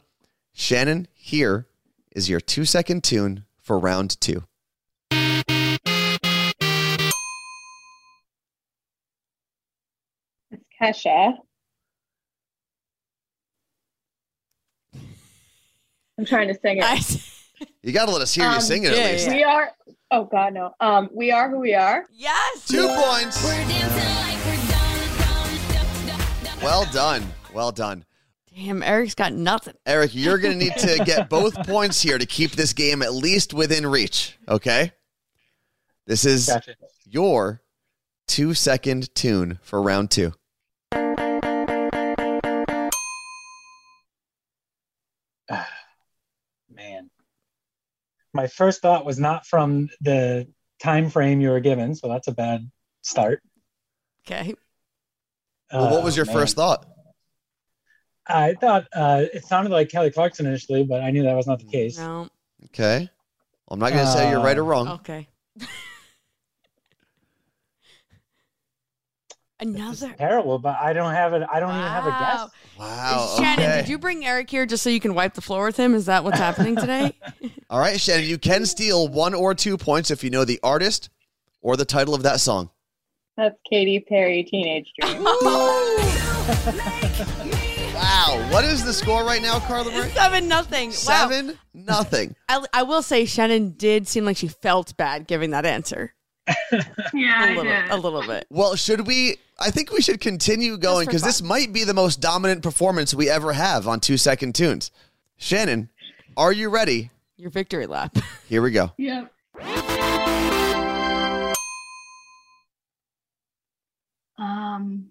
Shannon, 0.52 1.08
here 1.14 1.66
is 2.14 2.30
your 2.30 2.42
two 2.42 2.66
second 2.66 3.06
tune 3.06 3.46
for 3.62 3.80
round 3.80 4.20
two. 4.20 4.44
Kesha. 10.82 11.34
I'm 16.18 16.26
trying 16.26 16.48
to 16.50 16.54
sing 16.60 16.78
it. 16.80 16.84
I, 16.84 17.00
You 17.84 17.92
got 17.92 18.06
to 18.06 18.12
let 18.12 18.22
us 18.22 18.34
hear 18.34 18.46
you 18.46 18.52
Um, 18.56 18.62
sing 18.62 18.84
it 18.86 18.94
yeah, 18.94 19.00
at 19.00 19.12
least. 19.14 19.28
We 19.30 19.44
are. 19.44 19.72
Oh 20.12 20.24
God, 20.26 20.54
no. 20.54 20.74
Um, 20.80 21.10
we 21.14 21.32
are 21.32 21.50
who 21.50 21.60
we 21.60 21.74
are. 21.74 22.06
yes. 22.12 22.66
Two 22.68 22.88
points. 22.88 23.44
Well 26.64 26.86
done. 26.92 27.26
Well 27.54 27.72
done. 27.72 28.06
Damn, 28.54 28.82
Eric's 28.84 29.16
got 29.16 29.34
nothing. 29.34 29.76
Eric, 29.86 30.12
you're 30.14 30.38
going 30.38 30.58
to 30.60 30.66
need 30.66 30.78
to 30.78 31.04
get 31.06 31.30
both 31.30 31.56
points 31.68 32.02
here 32.02 32.18
to 32.18 32.26
keep 32.26 32.52
this 32.52 32.74
game 32.74 33.02
at 33.02 33.14
least 33.14 33.54
within 33.54 33.86
reach. 33.86 34.38
Okay. 34.48 34.92
This 36.08 36.26
is 36.26 36.48
Gotcha. 36.48 36.76
your 37.06 37.62
two 38.28 38.54
second 38.54 39.14
tune 39.16 39.60
for 39.62 39.82
round 39.82 40.12
two. 40.12 40.34
Man. 46.74 47.10
My 48.34 48.48
first 48.48 48.82
thought 48.82 49.06
was 49.06 49.20
not 49.20 49.46
from 49.48 49.90
the 50.02 50.48
time 50.82 51.10
frame 51.10 51.42
you 51.42 51.50
were 51.50 51.60
given, 51.60 51.96
so 51.96 52.08
that's 52.08 52.28
a 52.28 52.32
bad 52.32 52.70
start. 53.02 53.42
Okay. 54.28 54.54
Well, 55.72 55.92
what 55.92 56.04
was 56.04 56.14
Oh, 56.16 56.18
your 56.18 56.26
man. 56.26 56.36
first 56.36 56.56
thought? 56.56 56.86
I 58.28 58.54
thought 58.54 58.86
uh, 58.94 59.24
it 59.34 59.46
sounded 59.46 59.72
like 59.72 59.90
Kelly 59.90 60.12
Clarkson 60.12 60.46
initially, 60.46 60.84
but 60.84 61.02
I 61.02 61.10
knew 61.10 61.24
that 61.24 61.36
was 61.36 61.48
not 61.48 61.58
the 61.60 61.66
case. 61.66 61.98
No. 61.98 62.28
Okay. 62.66 63.10
Well, 63.68 63.74
I'm 63.74 63.80
not 63.80 63.92
going 63.92 64.06
to 64.06 64.12
say 64.12 64.30
you're 64.30 64.40
right 64.42 64.58
or 64.58 64.64
wrong. 64.64 64.88
Okay. 64.88 65.28
Another. 69.62 70.14
Terrible, 70.18 70.58
but 70.60 70.78
I 70.82 70.94
don't 70.94 71.14
have 71.14 71.34
it. 71.34 71.44
I 71.52 71.60
don't 71.60 71.70
even 71.72 71.82
have 71.82 72.06
a 72.06 72.10
Wow. 72.10 72.20
guess. 72.20 72.80
Wow. 72.80 73.36
Shannon, 73.38 73.66
okay. 73.66 73.82
did 73.82 73.90
you 73.90 73.98
bring 73.98 74.26
Eric 74.26 74.50
here 74.50 74.66
just 74.66 74.84
so 74.84 74.90
you 74.90 75.02
can 75.02 75.14
wipe 75.14 75.34
the 75.34 75.42
floor 75.42 75.66
with 75.66 75.76
him? 75.78 75.94
Is 75.94 76.06
that 76.06 76.24
what's 76.24 76.38
happening 76.40 76.76
today? 76.78 77.14
All 77.70 77.80
right, 77.80 78.00
Shannon, 78.00 78.26
you 78.26 78.38
can 78.38 78.66
steal 78.66 79.10
one 79.10 79.34
or 79.34 79.54
two 79.54 79.78
points 79.78 80.12
if 80.12 80.24
you 80.24 80.30
know 80.30 80.46
the 80.46 80.60
artist 80.64 81.10
or 81.62 81.76
the 81.76 81.84
title 81.86 82.16
of 82.16 82.24
that 82.24 82.40
song. 82.40 82.70
That's 83.36 83.56
Katy 83.70 84.00
Perry, 84.08 84.44
Teenage 84.44 84.88
Dream. 85.00 85.26
Oh, 86.72 87.94
wow. 87.96 88.50
What 88.52 88.64
is 88.66 88.84
the 88.84 88.94
score 88.94 89.24
right 89.24 89.42
now, 89.42 89.60
Carla 89.60 89.92
Marie? 89.92 90.10
Seven 90.10 90.48
nothing. 90.48 90.90
Wow. 90.90 90.94
Seven, 90.96 91.60
nothing. 91.74 92.36
I, 92.48 92.66
I 92.74 92.84
will 92.84 93.02
say 93.02 93.26
Shannon 93.26 93.72
did 93.72 94.08
seem 94.08 94.26
like 94.26 94.38
she 94.38 94.48
felt 94.48 94.96
bad 94.98 95.28
giving 95.28 95.52
that 95.52 95.66
answer. 95.66 96.14
yeah, 97.14 97.54
A 97.54 97.56
little, 97.56 97.74
a 97.90 97.98
little 97.98 98.22
bit. 98.28 98.46
Well, 98.50 98.76
should 98.76 99.06
we? 99.08 99.38
I 99.60 99.72
think 99.72 99.92
we 99.92 100.02
should 100.02 100.20
continue 100.22 100.78
going 100.78 101.06
because 101.06 101.22
this 101.22 101.42
might 101.42 101.74
be 101.74 101.84
the 101.84 101.94
most 101.94 102.22
dominant 102.22 102.64
performance 102.64 103.14
we 103.14 103.30
ever 103.30 103.54
have 103.54 103.88
on 103.88 104.00
two 104.00 104.18
second 104.18 104.56
tunes. 104.56 104.92
Shannon, 105.38 105.90
are 106.38 106.52
you 106.52 106.70
ready? 106.70 107.12
Your 107.38 107.50
victory 107.50 107.86
lap. 107.88 108.18
Here 108.48 108.62
we 108.62 108.72
go. 108.72 108.92
Yep. 108.98 109.32
Um, 114.38 115.10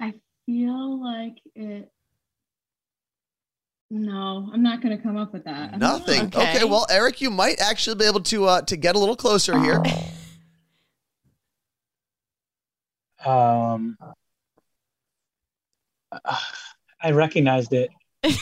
I 0.00 0.14
feel 0.46 1.02
like 1.02 1.36
it. 1.54 1.90
No, 3.90 4.48
I'm 4.52 4.62
not 4.62 4.80
going 4.82 4.96
to 4.96 5.02
come 5.02 5.16
up 5.16 5.32
with 5.32 5.44
that. 5.44 5.68
I 5.68 5.70
don't 5.72 5.78
know. 5.80 5.98
Nothing. 5.98 6.26
Okay. 6.26 6.56
Okay. 6.56 6.64
Well, 6.64 6.86
Eric, 6.90 7.20
you 7.20 7.30
might 7.30 7.60
actually 7.60 7.96
be 7.96 8.06
able 8.06 8.20
to 8.22 8.46
uh, 8.46 8.62
to 8.62 8.76
get 8.76 8.96
a 8.96 8.98
little 8.98 9.16
closer 9.16 9.58
here. 9.60 9.82
Um, 13.24 13.96
uh, 16.12 16.36
I 17.00 17.12
recognized 17.12 17.72
it 17.72 17.90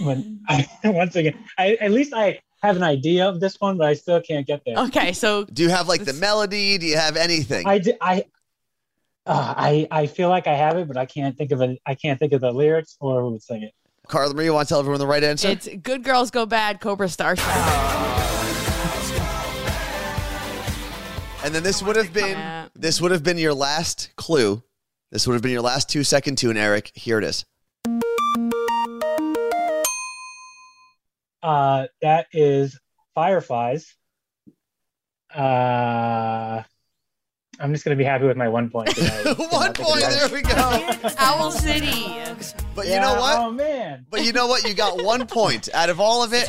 when 0.00 0.40
I 0.48 0.68
once 0.84 1.16
again. 1.16 1.36
I 1.58 1.76
at 1.80 1.90
least 1.90 2.12
I 2.14 2.40
have 2.62 2.76
an 2.76 2.82
idea 2.84 3.28
of 3.28 3.40
this 3.40 3.60
one, 3.60 3.78
but 3.78 3.88
I 3.88 3.94
still 3.94 4.20
can't 4.20 4.46
get 4.46 4.62
there. 4.64 4.76
Okay, 4.78 5.12
so 5.12 5.44
Do 5.44 5.62
you 5.62 5.70
have 5.70 5.88
like 5.88 6.04
the 6.04 6.12
melody? 6.12 6.78
Do 6.78 6.86
you 6.86 6.96
have 6.96 7.16
anything? 7.16 7.66
I 7.66 7.78
di- 7.78 7.96
I. 8.00 8.24
Uh, 9.26 9.54
I 9.56 9.88
I 9.90 10.06
feel 10.06 10.28
like 10.28 10.46
I 10.46 10.54
have 10.54 10.76
it, 10.78 10.88
but 10.88 10.96
I 10.96 11.04
can't 11.04 11.36
think 11.36 11.50
of 11.52 11.60
it. 11.60 11.78
I 11.84 11.94
can't 11.94 12.18
think 12.18 12.32
of 12.32 12.40
the 12.40 12.52
lyrics 12.52 12.96
or 13.00 13.20
who 13.20 13.30
would 13.30 13.42
sing 13.42 13.62
it. 13.64 13.74
Carla 14.08 14.32
Marie, 14.34 14.46
you 14.46 14.54
want 14.54 14.66
to 14.68 14.72
tell 14.72 14.80
everyone 14.80 15.00
the 15.00 15.06
right 15.06 15.22
answer? 15.22 15.48
it's 15.48 15.68
Good 15.82 16.02
Girls 16.02 16.30
Go 16.30 16.46
Bad, 16.46 16.80
Cobra 16.80 17.08
Starship. 17.10 17.44
and 21.44 21.54
then 21.54 21.62
this 21.62 21.82
would 21.82 21.96
have 21.96 22.12
been 22.12 22.30
Yeah. 22.30 22.68
this 22.74 23.00
would 23.00 23.10
have 23.10 23.22
been 23.22 23.38
your 23.38 23.54
last 23.54 24.10
clue. 24.16 24.62
This 25.12 25.26
would 25.26 25.34
have 25.34 25.42
been 25.42 25.52
your 25.52 25.62
last 25.62 25.88
two 25.90 26.04
second 26.04 26.36
tune, 26.38 26.56
Eric. 26.56 26.90
Here 26.94 27.18
it 27.18 27.24
is. 27.24 27.44
Uh, 31.42 31.86
that 32.02 32.26
is 32.32 32.78
Fireflies. 33.14 33.94
Uh, 35.34 36.62
I'm 37.60 37.72
just 37.72 37.84
gonna 37.84 37.96
be 37.96 38.04
happy 38.04 38.26
with 38.26 38.36
my 38.36 38.48
one 38.48 38.70
point. 38.70 38.94
'cause 38.96 39.10
I 39.26 39.34
cannot 39.34 39.52
One 39.52 39.72
point. 39.74 40.00
There 40.00 40.28
we 40.30 40.42
go. 40.42 40.90
Owl 41.18 41.50
City. 41.50 42.16
But 42.78 42.86
you 42.88 43.00
know 43.00 43.14
what? 43.20 43.38
Oh 43.38 43.50
man. 43.50 44.06
But 44.08 44.24
you 44.24 44.32
know 44.32 44.46
what? 44.46 44.66
You 44.66 44.74
got 44.74 45.02
one 45.02 45.26
point 45.38 45.68
out 45.74 45.90
of 45.90 46.00
all 46.00 46.22
of 46.22 46.32
it. 46.32 46.48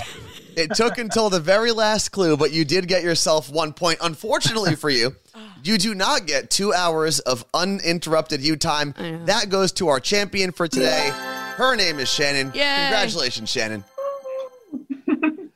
It 0.55 0.75
took 0.75 0.97
until 0.97 1.29
the 1.29 1.39
very 1.39 1.71
last 1.71 2.09
clue, 2.09 2.35
but 2.35 2.51
you 2.51 2.65
did 2.65 2.87
get 2.87 3.01
yourself 3.03 3.49
one 3.49 3.71
point. 3.73 3.99
Unfortunately 4.01 4.75
for 4.75 4.89
you, 4.89 5.15
you 5.63 5.77
do 5.77 5.95
not 5.95 6.25
get 6.25 6.49
two 6.49 6.73
hours 6.73 7.19
of 7.19 7.45
uninterrupted 7.53 8.41
U 8.41 8.55
time. 8.57 8.93
I. 8.97 9.19
That 9.25 9.49
goes 9.49 9.71
to 9.73 9.87
our 9.87 9.99
champion 9.99 10.51
for 10.51 10.67
today. 10.67 11.11
Her 11.55 11.75
name 11.75 11.99
is 11.99 12.09
Shannon. 12.09 12.51
Yay. 12.53 12.61
Congratulations, 12.89 13.49
Shannon. 13.49 13.83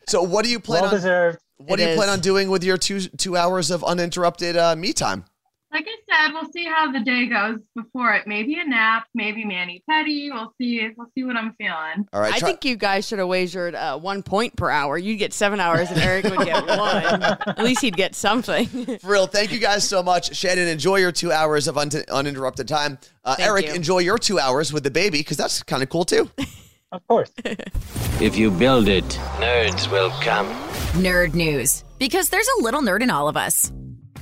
So, 0.08 0.22
what 0.22 0.44
do 0.44 0.52
you 0.52 0.60
plan 0.60 0.82
Well 0.82 0.90
on? 0.92 0.96
deserved. 0.96 1.40
What 1.58 1.80
It 1.80 1.86
do 1.86 1.90
you 1.92 1.96
plan 1.96 2.10
on 2.10 2.20
doing 2.20 2.50
with 2.50 2.64
your 2.64 2.78
two 2.78 3.00
two 3.02 3.38
hours 3.38 3.72
of 3.72 3.84
uninterrupted 3.84 4.58
uh, 4.58 4.76
me 4.76 4.92
time? 4.94 5.26
Like 5.74 5.88
I 5.88 6.26
said, 6.28 6.34
we'll 6.34 6.52
see 6.52 6.66
how 6.66 6.92
the 6.92 7.00
day 7.00 7.26
goes 7.26 7.58
before 7.76 8.14
it. 8.14 8.28
Maybe 8.28 8.60
a 8.60 8.64
nap, 8.64 9.06
maybe 9.16 9.44
mani 9.44 9.84
petty. 9.90 10.30
We'll 10.32 10.54
see. 10.62 10.88
We'll 10.96 11.08
see 11.16 11.24
what 11.24 11.36
I'm 11.36 11.56
feeling. 11.58 12.08
All 12.14 12.22
right, 12.22 12.32
I 12.34 12.38
try- 12.38 12.50
think 12.50 12.64
you 12.66 12.76
guys 12.76 13.08
should 13.08 13.18
have 13.18 13.28
wagered 13.28 13.74
uh, 13.74 13.98
one 13.98 14.22
point 14.22 14.56
per 14.56 14.70
hour. 14.70 14.98
You'd 15.00 15.18
get 15.18 15.34
seven 15.34 15.60
hours, 15.60 15.90
and 15.90 16.00
Eric 16.00 16.26
would 16.26 16.46
get 16.46 16.68
one. 16.68 17.24
At 17.24 17.64
least 17.64 17.82
he'd 17.82 17.98
get 17.98 18.14
something. 18.14 18.68
For 18.68 19.12
real, 19.12 19.26
thank 19.26 19.52
you 19.52 19.60
guys 19.60 19.84
so 19.88 20.04
much. 20.04 20.36
Shannon, 20.36 20.68
enjoy 20.68 20.98
your 20.98 21.12
two 21.12 21.32
hours 21.32 21.68
of 21.68 21.78
un- 21.78 21.90
uninterrupted 22.12 22.68
time. 22.68 23.00
Uh, 23.26 23.36
Thank 23.36 23.50
Eric, 23.50 23.66
you. 23.68 23.74
enjoy 23.74 24.00
your 24.00 24.20
two 24.20 24.38
hours 24.38 24.72
with 24.72 24.84
the 24.84 24.92
baby 24.92 25.18
because 25.20 25.38
that's 25.38 25.64
kind 25.64 25.82
of 25.82 25.90
cool 25.90 26.06
too. 26.06 26.30
Of 26.92 27.06
course. 27.08 27.32
If 28.22 28.38
you 28.38 28.52
build 28.52 28.88
it, 28.88 29.04
nerds 29.40 29.92
will 29.92 30.12
come. 30.22 30.46
Nerd 31.02 31.34
news. 31.34 31.84
Because 31.98 32.30
there's 32.30 32.48
a 32.60 32.64
little 32.64 32.82
nerd 32.82 33.02
in 33.02 33.10
all 33.10 33.28
of 33.28 33.36
us. 33.36 33.72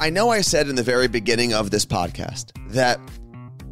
I 0.01 0.09
know 0.09 0.31
I 0.31 0.41
said 0.41 0.67
in 0.67 0.75
the 0.75 0.81
very 0.81 1.07
beginning 1.07 1.53
of 1.53 1.69
this 1.69 1.85
podcast 1.85 2.53
that 2.71 2.99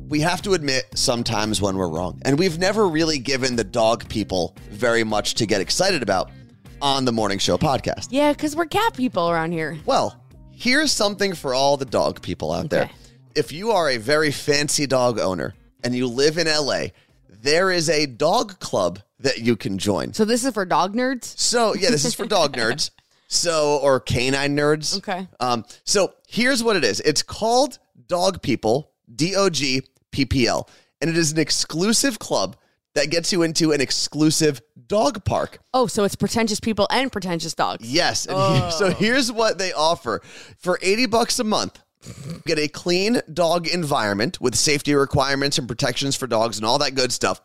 we 0.09 0.19
have 0.19 0.43
to 0.43 0.53
admit 0.53 0.85
sometimes 0.93 1.59
when 1.59 1.75
we're 1.75 1.89
wrong. 1.89 2.21
And 2.23 2.37
we've 2.37 2.59
never 2.59 2.87
really 2.87 3.17
given 3.17 3.55
the 3.55 3.63
dog 3.63 4.07
people 4.09 4.55
very 4.69 5.03
much 5.03 5.33
to 5.35 5.47
get 5.47 5.59
excited 5.59 6.03
about 6.03 6.29
on 6.83 7.05
the 7.05 7.11
Morning 7.11 7.39
Show 7.39 7.57
podcast. 7.57 8.09
yeah, 8.11 8.31
because 8.31 8.55
we're 8.55 8.67
cat 8.67 8.93
people 8.93 9.31
around 9.31 9.53
here. 9.53 9.79
Well, 9.87 10.23
here's 10.51 10.91
something 10.91 11.33
for 11.33 11.55
all 11.55 11.77
the 11.77 11.85
dog 11.85 12.21
people 12.21 12.51
out 12.51 12.69
there. 12.69 12.91
If 13.33 13.51
you 13.51 13.71
are 13.71 13.89
a 13.89 13.97
very 13.97 14.31
fancy 14.31 14.85
dog 14.85 15.17
owner 15.17 15.55
and 15.83 15.95
you 15.95 16.05
live 16.05 16.37
in 16.37 16.45
LA, 16.45 16.89
there 17.27 17.71
is 17.71 17.89
a 17.89 18.05
dog 18.05 18.59
club 18.59 18.99
that 19.19 19.39
you 19.39 19.55
can 19.55 19.79
join. 19.79 20.13
So 20.13 20.25
this 20.25 20.45
is 20.45 20.53
for 20.53 20.63
dog 20.63 20.93
nerds. 20.93 21.39
So, 21.39 21.73
yeah, 21.73 21.89
this 21.89 22.05
is 22.05 22.13
for 22.13 22.27
dog 22.27 22.53
nerds. 22.55 22.91
So, 23.31 23.77
or 23.83 23.99
canine 23.99 24.57
nerds. 24.57 24.97
Okay. 24.97 25.27
Um, 25.39 25.63
so 25.83 26.13
here's 26.27 26.63
what 26.63 26.75
it 26.75 26.83
is. 26.83 26.99
It's 27.01 27.21
called 27.21 27.77
Dog 28.07 28.41
People, 28.41 28.91
D 29.15 29.35
O 29.35 29.49
G 29.49 29.83
P 30.11 30.25
P 30.25 30.47
L, 30.47 30.67
and 30.99 31.09
it 31.09 31.15
is 31.15 31.31
an 31.31 31.37
exclusive 31.39 32.17
club 32.17 32.55
that 32.95 33.11
gets 33.11 33.31
you 33.31 33.43
into 33.43 33.71
an 33.71 33.81
exclusive 33.81 34.61
dog 34.87 35.23
park. 35.23 35.59
Oh, 35.75 35.85
so 35.85 36.03
it's 36.03 36.15
pretentious 36.15 36.59
people 36.59 36.87
and 36.89 37.11
pretentious 37.11 37.53
dogs. 37.53 37.87
Yes. 37.87 38.25
And 38.25 38.35
here- 38.63 38.71
so 38.71 38.89
here's 38.89 39.31
what 39.31 39.59
they 39.59 39.71
offer. 39.73 40.21
For 40.57 40.79
80 40.81 41.05
bucks 41.05 41.37
a 41.37 41.43
month, 41.43 41.79
get 42.47 42.57
a 42.57 42.67
clean 42.67 43.21
dog 43.31 43.67
environment 43.67 44.41
with 44.41 44.55
safety 44.55 44.95
requirements 44.95 45.59
and 45.59 45.67
protections 45.67 46.15
for 46.15 46.25
dogs 46.25 46.57
and 46.57 46.65
all 46.65 46.79
that 46.79 46.95
good 46.95 47.11
stuff 47.11 47.39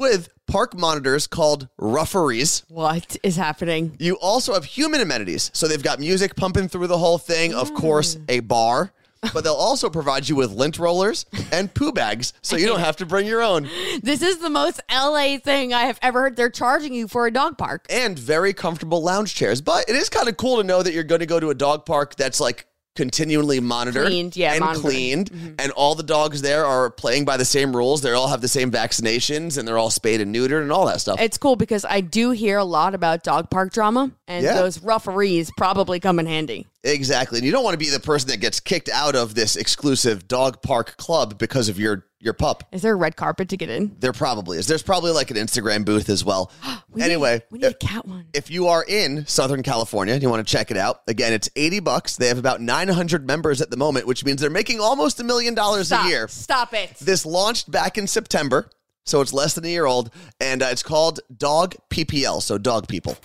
with 0.00 0.30
park 0.46 0.76
monitors 0.76 1.26
called 1.26 1.68
rufferys. 1.78 2.64
What 2.68 3.16
is 3.22 3.36
happening? 3.36 3.94
You 4.00 4.14
also 4.14 4.54
have 4.54 4.64
human 4.64 5.00
amenities. 5.00 5.50
So 5.54 5.68
they've 5.68 5.82
got 5.82 6.00
music 6.00 6.34
pumping 6.34 6.68
through 6.68 6.88
the 6.88 6.98
whole 6.98 7.18
thing, 7.18 7.54
of 7.54 7.72
course, 7.74 8.16
mm. 8.16 8.24
a 8.28 8.40
bar. 8.40 8.92
But 9.34 9.44
they'll 9.44 9.52
also 9.52 9.90
provide 9.90 10.30
you 10.30 10.34
with 10.34 10.50
lint 10.50 10.78
rollers 10.78 11.26
and 11.52 11.72
poo 11.74 11.92
bags 11.92 12.32
so 12.40 12.56
you 12.56 12.66
don't 12.66 12.80
have 12.80 12.96
to 12.96 13.06
bring 13.06 13.26
your 13.26 13.42
own. 13.42 13.68
This 14.02 14.22
is 14.22 14.38
the 14.38 14.48
most 14.48 14.80
LA 14.90 15.36
thing 15.36 15.74
I 15.74 15.82
have 15.82 15.98
ever 16.00 16.22
heard. 16.22 16.36
They're 16.36 16.48
charging 16.48 16.94
you 16.94 17.06
for 17.06 17.26
a 17.26 17.30
dog 17.30 17.58
park. 17.58 17.84
and 17.90 18.18
very 18.18 18.54
comfortable 18.54 19.02
lounge 19.02 19.34
chairs. 19.34 19.60
But 19.60 19.90
it 19.90 19.94
is 19.94 20.08
kind 20.08 20.26
of 20.26 20.38
cool 20.38 20.56
to 20.56 20.64
know 20.64 20.82
that 20.82 20.94
you're 20.94 21.04
going 21.04 21.20
to 21.20 21.26
go 21.26 21.38
to 21.38 21.50
a 21.50 21.54
dog 21.54 21.84
park 21.84 22.16
that's 22.16 22.40
like 22.40 22.66
continually 22.96 23.60
monitored 23.60 24.06
Cleaned, 24.06 24.36
yeah, 24.36 24.52
and 24.52 24.60
monitored. 24.60 24.82
cleaned 24.84 25.30
Mm-hmm. 25.30 25.54
and 25.58 25.70
all 25.72 25.94
the 25.94 26.02
dogs 26.02 26.42
there 26.42 26.64
are 26.66 26.90
playing 26.90 27.24
by 27.24 27.36
the 27.36 27.44
same 27.44 27.74
rules 27.74 28.02
they 28.02 28.10
all 28.12 28.28
have 28.28 28.40
the 28.40 28.48
same 28.48 28.70
vaccinations 28.70 29.56
and 29.58 29.66
they're 29.66 29.78
all 29.78 29.90
spayed 29.90 30.20
and 30.20 30.34
neutered 30.34 30.62
and 30.62 30.72
all 30.72 30.86
that 30.86 31.00
stuff 31.00 31.20
It's 31.20 31.38
cool 31.38 31.54
because 31.56 31.84
I 31.84 32.00
do 32.00 32.30
hear 32.32 32.58
a 32.58 32.64
lot 32.64 32.94
about 32.94 33.22
dog 33.22 33.48
park 33.48 33.72
drama, 33.72 34.10
and 34.26 34.44
Yeah. 34.44 34.54
those 34.54 34.82
referees 34.82 35.50
probably 35.56 36.00
come 36.00 36.18
in 36.18 36.26
handy. 36.26 36.66
Exactly 36.82 37.38
and 37.38 37.44
you 37.46 37.52
don't 37.52 37.62
want 37.64 37.74
to 37.74 37.78
be 37.78 37.90
the 37.90 38.00
person 38.00 38.28
that 38.30 38.38
gets 38.38 38.58
kicked 38.60 38.88
out 38.88 39.14
of 39.14 39.34
this 39.34 39.54
exclusive 39.56 40.26
dog 40.26 40.62
park 40.62 40.96
club 40.96 41.38
because 41.38 41.68
of 41.68 41.78
your 41.78 42.06
your 42.22 42.32
pup 42.32 42.64
Is 42.72 42.82
there 42.82 42.92
a 42.92 42.96
red 42.96 43.16
carpet 43.16 43.48
to 43.50 43.56
get 43.56 43.68
in? 43.70 43.96
there 43.98 44.12
probably 44.12 44.58
is 44.58 44.66
there's 44.66 44.82
probably 44.82 45.10
like 45.10 45.30
an 45.30 45.36
instagram 45.36 45.84
booth 45.84 46.08
as 46.08 46.24
well 46.24 46.50
We 46.90 47.02
anyway 47.02 47.34
need, 47.34 47.42
we 47.50 47.58
need 47.58 47.66
a 47.66 47.74
cat 47.74 48.06
one. 48.06 48.26
if 48.32 48.50
you 48.50 48.68
are 48.68 48.82
in 48.86 49.26
Southern 49.26 49.62
California 49.62 50.14
and 50.14 50.22
you 50.22 50.28
want 50.30 50.46
to 50.46 50.50
check 50.50 50.70
it 50.70 50.76
out, 50.76 51.02
again, 51.06 51.32
it's 51.32 51.48
80 51.54 51.80
bucks. 51.80 52.16
They 52.16 52.26
have 52.28 52.38
about 52.38 52.60
900 52.60 53.26
members 53.26 53.60
at 53.62 53.70
the 53.70 53.76
moment, 53.76 54.06
which 54.06 54.24
means 54.24 54.40
they're 54.40 54.50
making 54.50 54.80
almost 54.80 55.20
a 55.20 55.24
million 55.24 55.54
dollars 55.54 55.92
a 55.92 56.02
year. 56.08 56.26
Stop 56.28 56.74
it. 56.74 56.96
This 57.00 57.24
launched 57.24 57.70
back 57.70 57.96
in 57.96 58.06
September, 58.08 58.68
so 59.04 59.20
it's 59.20 59.32
less 59.32 59.54
than 59.54 59.64
a 59.64 59.68
year 59.68 59.86
old, 59.86 60.10
and 60.40 60.62
uh, 60.62 60.66
it's 60.66 60.82
called 60.82 61.20
Dog 61.36 61.76
PPL, 61.90 62.42
so 62.42 62.58
dog 62.58 62.88
people. 62.88 63.16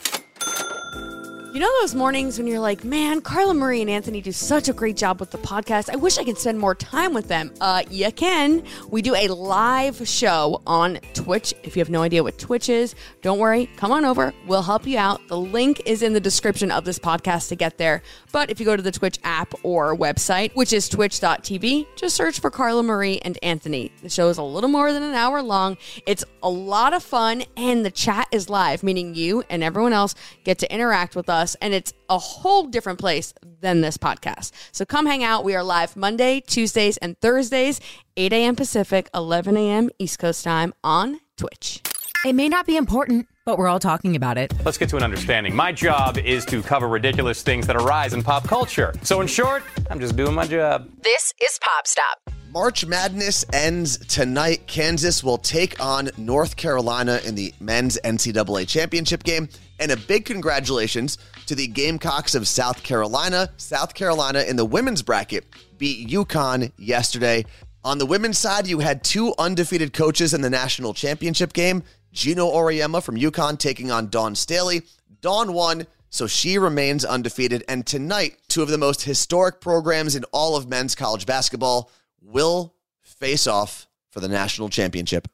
You 1.55 1.61
know 1.61 1.71
those 1.79 1.95
mornings 1.95 2.37
when 2.37 2.47
you're 2.47 2.59
like, 2.59 2.83
man, 2.83 3.21
Carla 3.21 3.53
Marie 3.53 3.79
and 3.79 3.89
Anthony 3.89 4.19
do 4.19 4.33
such 4.33 4.67
a 4.67 4.73
great 4.73 4.97
job 4.97 5.21
with 5.21 5.31
the 5.31 5.37
podcast. 5.37 5.89
I 5.89 5.95
wish 5.95 6.17
I 6.17 6.25
could 6.25 6.37
spend 6.37 6.59
more 6.59 6.75
time 6.75 7.13
with 7.13 7.29
them. 7.29 7.53
Uh, 7.61 7.81
you 7.89 8.11
can. 8.11 8.61
We 8.89 9.01
do 9.01 9.15
a 9.15 9.29
live 9.29 10.05
show 10.05 10.61
on 10.67 10.99
Twitch. 11.13 11.53
If 11.63 11.77
you 11.77 11.79
have 11.79 11.89
no 11.89 12.01
idea 12.01 12.23
what 12.23 12.37
Twitch 12.37 12.67
is, 12.67 12.93
don't 13.21 13.39
worry. 13.39 13.67
Come 13.77 13.93
on 13.93 14.03
over. 14.03 14.33
We'll 14.45 14.63
help 14.63 14.85
you 14.85 14.97
out. 14.97 15.25
The 15.29 15.37
link 15.37 15.81
is 15.85 16.01
in 16.01 16.11
the 16.11 16.19
description 16.19 16.71
of 16.71 16.83
this 16.83 16.99
podcast 16.99 17.47
to 17.47 17.55
get 17.55 17.77
there. 17.77 18.03
But 18.33 18.49
if 18.49 18.59
you 18.59 18.65
go 18.65 18.75
to 18.75 18.83
the 18.83 18.91
Twitch 18.91 19.17
app 19.23 19.53
or 19.63 19.95
website, 19.95 20.53
which 20.55 20.73
is 20.73 20.89
twitch.tv, 20.89 21.87
just 21.95 22.17
search 22.17 22.41
for 22.41 22.51
Carla 22.51 22.83
Marie 22.83 23.19
and 23.19 23.39
Anthony. 23.41 23.93
The 24.03 24.09
show 24.09 24.27
is 24.27 24.37
a 24.37 24.43
little 24.43 24.69
more 24.69 24.91
than 24.91 25.03
an 25.03 25.15
hour 25.15 25.41
long. 25.41 25.77
It's 26.05 26.25
a 26.43 26.49
lot 26.49 26.91
of 26.91 27.01
fun, 27.01 27.45
and 27.55 27.85
the 27.85 27.91
chat 27.91 28.27
is 28.33 28.49
live, 28.49 28.83
meaning 28.83 29.15
you 29.15 29.45
and 29.49 29.63
everyone 29.63 29.93
else 29.93 30.15
get 30.43 30.57
to 30.59 30.73
interact 30.73 31.15
with 31.15 31.29
us, 31.29 31.44
and 31.53 31.75
it's 31.75 31.93
a 32.09 32.17
whole 32.17 32.63
different 32.63 32.97
place 32.97 33.33
than 33.61 33.81
this 33.81 33.97
podcast. 33.97 34.51
So 34.71 34.85
come 34.85 35.05
hang 35.05 35.23
out. 35.23 35.43
We 35.43 35.53
are 35.53 35.63
live 35.63 35.95
Monday, 35.95 36.39
Tuesdays, 36.39 36.97
and 36.97 37.19
Thursdays, 37.19 37.79
8 38.17 38.33
a.m. 38.33 38.55
Pacific, 38.55 39.09
11 39.13 39.55
a.m. 39.55 39.91
East 39.99 40.17
Coast 40.17 40.43
time 40.43 40.73
on 40.83 41.19
Twitch. 41.37 41.81
It 42.25 42.33
may 42.33 42.49
not 42.49 42.65
be 42.65 42.75
important, 42.75 43.27
but 43.45 43.59
we're 43.59 43.67
all 43.67 43.77
talking 43.77 44.15
about 44.15 44.39
it. 44.39 44.51
Let's 44.65 44.79
get 44.79 44.89
to 44.89 44.97
an 44.97 45.03
understanding. 45.03 45.55
My 45.55 45.71
job 45.71 46.17
is 46.17 46.43
to 46.45 46.63
cover 46.63 46.87
ridiculous 46.87 47.43
things 47.43 47.67
that 47.67 47.75
arise 47.75 48.13
in 48.13 48.23
pop 48.23 48.47
culture. 48.47 48.95
So, 49.03 49.21
in 49.21 49.27
short, 49.27 49.61
I'm 49.91 49.99
just 49.99 50.15
doing 50.15 50.33
my 50.33 50.47
job. 50.47 50.89
This 51.03 51.35
is 51.43 51.59
Pop 51.61 51.85
Stop. 51.85 52.33
March 52.55 52.85
Madness 52.85 53.45
ends 53.51 53.97
tonight. 54.07 54.65
Kansas 54.65 55.23
will 55.23 55.37
take 55.37 55.77
on 55.79 56.09
North 56.17 56.55
Carolina 56.55 57.19
in 57.25 57.35
the 57.35 57.53
men's 57.59 57.99
NCAA 58.03 58.67
championship 58.67 59.23
game. 59.23 59.49
And 59.77 59.91
a 59.91 59.97
big 59.97 60.23
congratulations 60.23 61.17
to 61.45 61.55
the 61.55 61.67
Gamecocks 61.67 62.35
of 62.35 62.47
South 62.47 62.83
Carolina. 62.83 63.49
South 63.57 63.93
Carolina 63.93 64.41
in 64.41 64.55
the 64.55 64.65
women's 64.65 65.01
bracket 65.01 65.45
beat 65.77 66.09
UConn 66.09 66.71
yesterday. 66.77 67.45
On 67.83 67.97
the 67.97 68.05
women's 68.05 68.37
side, 68.37 68.67
you 68.67 68.79
had 68.79 69.03
two 69.03 69.33
undefeated 69.37 69.93
coaches 69.93 70.33
in 70.33 70.41
the 70.41 70.49
national 70.49 70.93
championship 70.93 71.53
game. 71.53 71.83
Geno 72.11 72.47
Auriemma 72.51 73.03
from 73.03 73.15
UConn 73.15 73.59
taking 73.59 73.91
on 73.91 74.09
Dawn 74.09 74.35
Staley. 74.35 74.83
Dawn 75.21 75.53
won, 75.53 75.85
so 76.09 76.27
she 76.27 76.57
remains 76.57 77.05
undefeated. 77.05 77.63
And 77.67 77.85
tonight, 77.85 78.37
two 78.47 78.63
of 78.63 78.69
the 78.69 78.77
most 78.77 79.03
historic 79.03 79.61
programs 79.61 80.15
in 80.15 80.23
all 80.31 80.55
of 80.55 80.67
men's 80.67 80.95
college 80.95 81.25
basketball 81.25 81.91
will 82.21 82.73
face 83.03 83.45
off 83.45 83.87
for 84.09 84.19
the 84.19 84.29
national 84.29 84.69
championship. 84.69 85.27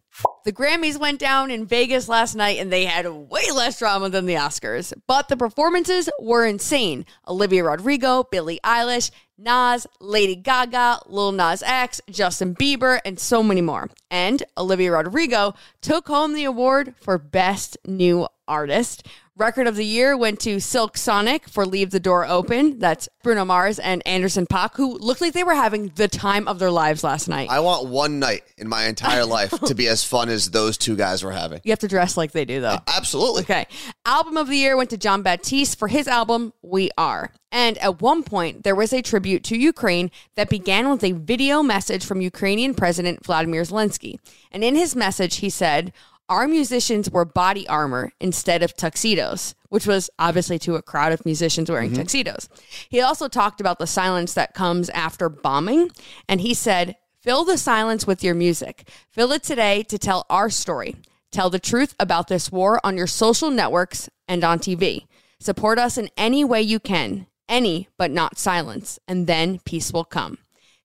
The 0.44 0.52
Grammys 0.52 1.00
went 1.00 1.20
down 1.20 1.52
in 1.52 1.68
Vegas 1.68 2.10
last 2.10 2.36
night 2.36 2.60
and 2.60 2.72
they 2.72 2.86
had 2.86 3.08
way 3.08 3.52
less 3.54 3.78
drama 3.78 4.10
than 4.10 4.26
the 4.26 4.34
Oscars, 4.36 4.92
but 5.06 5.28
the 5.28 5.38
performances 5.38 6.10
were 6.20 6.46
insane. 6.46 7.06
Olivia 7.28 7.64
Rodrigo, 7.64 8.24
Billie 8.24 8.60
Eilish, 8.64 9.12
Nas, 9.38 9.86
Lady 10.00 10.36
Gaga, 10.36 11.02
Lil 11.06 11.32
Nas 11.32 11.62
X, 11.64 12.02
Justin 12.10 12.56
Bieber, 12.56 13.00
and 13.06 13.20
so 13.20 13.44
many 13.44 13.62
more. 13.62 13.90
And 14.10 14.44
Olivia 14.58 14.92
Rodrigo 14.92 15.54
took 15.82 16.08
home 16.08 16.34
the 16.34 16.46
award 16.46 16.96
for 17.02 17.18
Best 17.18 17.78
New 17.86 18.28
Artist. 18.48 19.08
Record 19.42 19.66
of 19.66 19.76
the 19.76 19.84
year 19.84 20.16
went 20.16 20.40
to 20.42 20.60
Silk 20.60 20.96
Sonic 20.96 21.50
for 21.50 21.66
Leave 21.66 21.90
the 21.90 22.00
Door 22.00 22.28
Open. 22.28 22.78
That's 22.78 23.10
Bruno 23.24 23.44
Mars 23.44 23.80
and 23.80 24.06
Anderson 24.06 24.46
Paak, 24.46 24.76
who 24.76 25.00
looked 25.00 25.20
like 25.20 25.34
they 25.34 25.44
were 25.44 25.56
having 25.56 25.88
the 25.96 26.08
time 26.08 26.48
of 26.48 26.60
their 26.60 26.70
lives 26.70 27.04
last 27.04 27.28
night. 27.28 27.50
I 27.50 27.60
want 27.62 27.88
one 27.88 28.20
night 28.20 28.44
in 28.60 28.68
my 28.68 28.86
entire 28.86 29.26
life 29.26 29.50
to 29.50 29.74
be 29.74 29.88
as 29.88 30.04
fun 30.04 30.30
as 30.30 30.52
those 30.52 30.78
two 30.78 30.96
guys 30.96 31.24
were 31.24 31.32
having. 31.32 31.60
you 31.64 31.72
have 31.72 31.80
to 31.80 31.88
dress 31.88 32.18
like 32.18 32.34
they 32.34 32.46
do, 32.46 32.62
though. 32.62 32.78
Absolutely. 32.86 33.42
Okay. 33.42 33.66
Album 34.06 34.38
of 34.38 34.48
the 34.48 34.58
year 34.58 34.78
went 34.78 34.92
to 34.92 34.98
Jon 34.98 35.24
Batiste 35.24 35.80
for 35.80 35.88
his 35.88 36.08
album, 36.08 36.54
We 36.62 36.92
Are. 36.96 37.32
And 37.52 37.80
at 37.80 38.00
one 38.00 38.22
point, 38.24 38.64
there 38.64 38.76
was 38.76 38.94
a 38.94 39.02
tribute 39.02 39.44
to 39.46 39.58
Ukraine 39.58 40.12
that 40.36 40.50
began 40.50 40.88
with 40.90 41.04
a 41.04 41.14
video 41.14 41.64
message 41.64 42.06
from 42.06 42.22
Ukrainian 42.22 42.76
President 42.76 43.26
Vladimir 43.26 43.64
Zelensky. 43.64 44.20
And 44.52 44.64
in 44.64 44.76
his 44.76 44.96
message, 44.96 45.38
he 45.38 45.50
said, 45.50 45.92
Our 46.32 46.48
musicians 46.48 47.12
wore 47.12 47.26
body 47.26 47.68
armor 47.68 48.14
instead 48.22 48.64
of 48.64 48.74
tuxedos, 48.74 49.54
which 49.68 49.86
was 49.86 50.10
obviously 50.18 50.58
to 50.60 50.76
a 50.76 50.82
crowd 50.82 51.12
of 51.12 51.26
musicians 51.26 51.70
wearing 51.70 51.90
mm-hmm. 51.90 52.00
tuxedos. 52.00 52.48
He 52.88 53.02
also 53.02 53.28
talked 53.28 53.60
about 53.60 53.80
the 53.80 53.86
silence 53.86 54.34
that 54.36 54.54
comes 54.54 54.90
after 54.92 55.28
bombing. 55.28 55.92
And 56.30 56.40
he 56.40 56.54
said, 56.54 56.96
Fill 57.20 57.44
the 57.44 57.58
silence 57.58 58.08
with 58.08 58.24
your 58.24 58.34
music. 58.34 58.88
Fill 59.10 59.34
it 59.34 59.44
today 59.44 59.84
to 59.84 59.98
tell 59.98 60.26
our 60.30 60.50
story. 60.50 60.96
Tell 61.34 61.50
the 61.50 61.60
truth 61.60 61.96
about 62.00 62.30
this 62.30 62.50
war 62.50 62.80
on 62.82 62.96
your 62.96 63.08
social 63.08 63.52
networks 63.52 64.10
and 64.26 64.46
on 64.46 64.60
TV. 64.60 65.08
Support 65.38 65.80
us 65.80 65.98
in 65.98 66.10
any 66.16 66.46
way 66.46 66.62
you 66.62 66.80
can, 66.80 67.28
any 67.50 67.90
but 67.98 68.10
not 68.10 68.40
silence, 68.40 69.00
and 69.06 69.28
then 69.28 69.60
peace 69.66 69.92
will 69.92 70.06
come. 70.06 70.38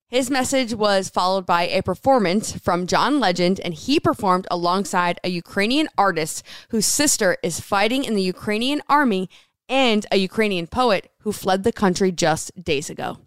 His 0.08 0.30
message 0.30 0.72
was 0.72 1.08
followed 1.08 1.46
by 1.46 1.66
a 1.66 1.82
performance 1.82 2.56
from 2.56 2.86
John 2.86 3.18
Legend, 3.18 3.58
and 3.58 3.74
he 3.74 3.98
performed 3.98 4.46
alongside 4.52 5.18
a 5.24 5.28
Ukrainian 5.28 5.88
artist 5.98 6.44
whose 6.68 6.86
sister 6.86 7.36
is 7.42 7.58
fighting 7.58 8.04
in 8.04 8.14
the 8.14 8.22
Ukrainian 8.22 8.82
army 8.88 9.28
and 9.68 10.06
a 10.12 10.18
Ukrainian 10.18 10.68
poet 10.68 11.10
who 11.22 11.32
fled 11.32 11.64
the 11.64 11.72
country 11.72 12.12
just 12.12 12.52
days 12.62 12.88
ago. 12.88 13.18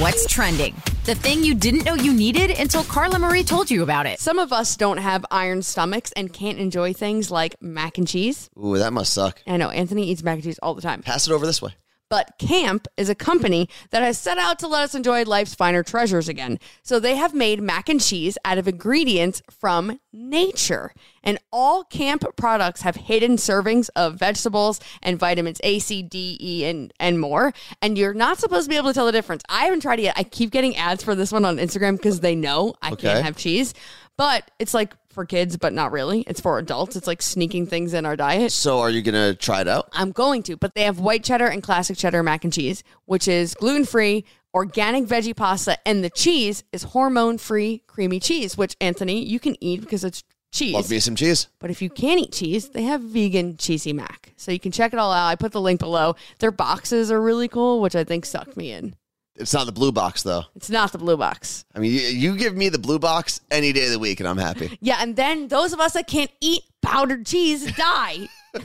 What's 0.00 0.26
trending? 0.26 0.74
The 1.06 1.14
thing 1.14 1.44
you 1.44 1.54
didn't 1.54 1.86
know 1.86 1.94
you 1.94 2.12
needed 2.12 2.50
until 2.50 2.84
Carla 2.84 3.18
Marie 3.18 3.42
told 3.42 3.70
you 3.70 3.82
about 3.82 4.04
it. 4.04 4.20
Some 4.20 4.38
of 4.38 4.52
us 4.52 4.76
don't 4.76 4.98
have 4.98 5.24
iron 5.30 5.62
stomachs 5.62 6.12
and 6.12 6.30
can't 6.30 6.58
enjoy 6.58 6.92
things 6.92 7.30
like 7.30 7.56
mac 7.62 7.96
and 7.96 8.06
cheese. 8.06 8.50
Ooh, 8.62 8.76
that 8.76 8.92
must 8.92 9.14
suck. 9.14 9.40
I 9.46 9.56
know 9.56 9.70
Anthony 9.70 10.10
eats 10.10 10.22
mac 10.22 10.34
and 10.34 10.44
cheese 10.44 10.58
all 10.62 10.74
the 10.74 10.82
time. 10.82 11.00
Pass 11.00 11.26
it 11.26 11.32
over 11.32 11.46
this 11.46 11.62
way. 11.62 11.74
But 12.12 12.34
Camp 12.38 12.88
is 12.98 13.08
a 13.08 13.14
company 13.14 13.70
that 13.88 14.02
has 14.02 14.18
set 14.18 14.36
out 14.36 14.58
to 14.58 14.68
let 14.68 14.82
us 14.82 14.94
enjoy 14.94 15.22
life's 15.22 15.54
finer 15.54 15.82
treasures 15.82 16.28
again. 16.28 16.58
So 16.82 17.00
they 17.00 17.16
have 17.16 17.32
made 17.32 17.62
mac 17.62 17.88
and 17.88 17.98
cheese 17.98 18.36
out 18.44 18.58
of 18.58 18.68
ingredients 18.68 19.40
from 19.50 19.98
nature. 20.12 20.92
And 21.22 21.38
all 21.50 21.84
Camp 21.84 22.22
products 22.36 22.82
have 22.82 22.96
hidden 22.96 23.36
servings 23.36 23.88
of 23.96 24.16
vegetables 24.16 24.78
and 25.02 25.18
vitamins 25.18 25.58
A, 25.64 25.78
C, 25.78 26.02
D, 26.02 26.36
E, 26.38 26.66
and, 26.66 26.92
and 27.00 27.18
more. 27.18 27.54
And 27.80 27.96
you're 27.96 28.12
not 28.12 28.36
supposed 28.38 28.66
to 28.66 28.68
be 28.68 28.76
able 28.76 28.88
to 28.90 28.94
tell 28.94 29.06
the 29.06 29.12
difference. 29.12 29.42
I 29.48 29.64
haven't 29.64 29.80
tried 29.80 29.98
it 29.98 30.02
yet. 30.02 30.14
I 30.18 30.24
keep 30.24 30.50
getting 30.50 30.76
ads 30.76 31.02
for 31.02 31.14
this 31.14 31.32
one 31.32 31.46
on 31.46 31.56
Instagram 31.56 31.96
because 31.96 32.20
they 32.20 32.34
know 32.34 32.74
I 32.82 32.90
Okay. 32.92 33.08
can't 33.10 33.24
have 33.24 33.38
cheese. 33.38 33.72
But 34.18 34.50
it's 34.58 34.74
like 34.74 34.94
for 35.10 35.24
kids, 35.24 35.56
but 35.56 35.72
not 35.72 35.92
really. 35.92 36.22
It's 36.22 36.40
for 36.40 36.58
adults. 36.58 36.96
It's 36.96 37.06
like 37.06 37.22
sneaking 37.22 37.66
things 37.66 37.94
in 37.94 38.06
our 38.06 38.16
diet. 38.16 38.52
So, 38.52 38.80
are 38.80 38.90
you 38.90 39.02
going 39.02 39.14
to 39.14 39.34
try 39.34 39.60
it 39.62 39.68
out? 39.68 39.88
I'm 39.92 40.12
going 40.12 40.42
to, 40.44 40.56
but 40.56 40.74
they 40.74 40.82
have 40.84 41.00
white 41.00 41.24
cheddar 41.24 41.46
and 41.46 41.62
classic 41.62 41.96
cheddar 41.96 42.22
mac 42.22 42.44
and 42.44 42.52
cheese, 42.52 42.84
which 43.06 43.26
is 43.26 43.54
gluten 43.54 43.84
free, 43.84 44.24
organic 44.54 45.04
veggie 45.04 45.34
pasta, 45.34 45.78
and 45.86 46.04
the 46.04 46.10
cheese 46.10 46.64
is 46.72 46.82
hormone 46.82 47.38
free 47.38 47.82
creamy 47.86 48.20
cheese, 48.20 48.56
which 48.56 48.76
Anthony, 48.80 49.24
you 49.24 49.40
can 49.40 49.56
eat 49.62 49.80
because 49.80 50.04
it's 50.04 50.22
cheese. 50.52 50.74
Love 50.74 50.90
me 50.90 50.98
some 51.00 51.16
cheese. 51.16 51.48
But 51.58 51.70
if 51.70 51.82
you 51.82 51.90
can't 51.90 52.20
eat 52.20 52.32
cheese, 52.32 52.68
they 52.68 52.82
have 52.82 53.00
vegan 53.00 53.56
cheesy 53.56 53.92
mac. 53.92 54.34
So 54.36 54.52
you 54.52 54.60
can 54.60 54.72
check 54.72 54.92
it 54.92 54.98
all 54.98 55.12
out. 55.12 55.28
I 55.28 55.36
put 55.36 55.52
the 55.52 55.60
link 55.60 55.80
below. 55.80 56.16
Their 56.38 56.52
boxes 56.52 57.10
are 57.10 57.20
really 57.20 57.48
cool, 57.48 57.80
which 57.80 57.96
I 57.96 58.04
think 58.04 58.26
sucked 58.26 58.56
me 58.56 58.72
in. 58.72 58.94
It's 59.36 59.54
not 59.54 59.66
the 59.66 59.72
blue 59.72 59.92
box, 59.92 60.22
though. 60.22 60.44
It's 60.54 60.68
not 60.70 60.92
the 60.92 60.98
blue 60.98 61.16
box. 61.16 61.64
I 61.74 61.78
mean, 61.78 61.92
you, 61.92 62.00
you 62.00 62.36
give 62.36 62.54
me 62.54 62.68
the 62.68 62.78
blue 62.78 62.98
box 62.98 63.40
any 63.50 63.72
day 63.72 63.86
of 63.86 63.92
the 63.92 63.98
week, 63.98 64.20
and 64.20 64.28
I'm 64.28 64.38
happy. 64.38 64.70
Yeah, 64.80 64.98
and 65.00 65.16
then 65.16 65.48
those 65.48 65.72
of 65.72 65.80
us 65.80 65.92
that 65.92 66.06
can't 66.06 66.30
eat 66.40 66.62
powdered 66.82 67.24
cheese 67.24 67.72
die. 67.76 68.28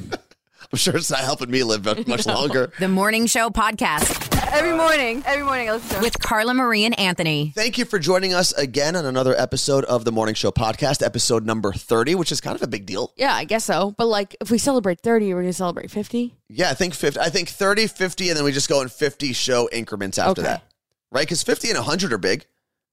I'm 0.73 0.77
sure 0.77 0.95
it's 0.97 1.10
not 1.10 1.19
helping 1.21 1.49
me 1.49 1.63
live 1.63 1.86
much 1.86 2.06
much 2.08 2.25
longer. 2.25 2.71
The 2.80 2.88
Morning 2.89 3.25
Show 3.25 3.49
Podcast 3.49 4.25
every 4.51 4.73
morning, 4.75 5.23
every 5.25 5.43
morning 5.45 5.69
I 5.69 5.73
listen 5.73 5.89
to 5.91 5.95
it. 5.97 6.01
with 6.01 6.19
Carla 6.19 6.53
Marie 6.53 6.84
and 6.84 6.97
Anthony. 6.99 7.53
Thank 7.56 7.77
you 7.77 7.86
for 7.86 7.99
joining 7.99 8.34
us 8.34 8.51
again 8.53 8.95
on 8.95 9.06
another 9.06 9.34
episode 9.39 9.86
of 9.86 10.03
the 10.03 10.12
Morning 10.12 10.36
Show 10.36 10.51
podcast, 10.51 11.06
episode 11.06 11.45
number 11.45 11.71
30, 11.71 12.15
which 12.15 12.32
is 12.32 12.41
kind 12.41 12.56
of 12.56 12.62
a 12.62 12.67
big 12.67 12.86
deal. 12.86 13.13
Yeah, 13.15 13.34
I 13.34 13.45
guess 13.45 13.63
so. 13.63 13.93
But 13.97 14.08
like, 14.08 14.36
if 14.41 14.51
we 14.51 14.58
celebrate 14.58 14.99
30, 15.01 15.34
we're 15.34 15.41
going 15.41 15.47
to 15.51 15.53
celebrate 15.53 15.89
50. 15.89 16.36
Yeah, 16.49 16.69
I 16.69 16.73
think 16.73 16.93
50, 16.93 17.19
I 17.19 17.30
think 17.30 17.47
30, 17.49 17.88
50, 17.88 18.30
and 18.30 18.38
then 18.38 18.43
we 18.43 18.51
just 18.51 18.67
go 18.69 18.82
in 18.82 18.89
50 18.89 19.32
show 19.34 19.69
increments 19.71 20.17
after 20.17 20.41
Okay. 20.41 20.49
that. 20.51 20.63
Right? 21.12 21.21
Because 21.21 21.43
50 21.43 21.69
and 21.69 21.77
100 21.77 22.12
are 22.12 22.17
big. 22.17 22.45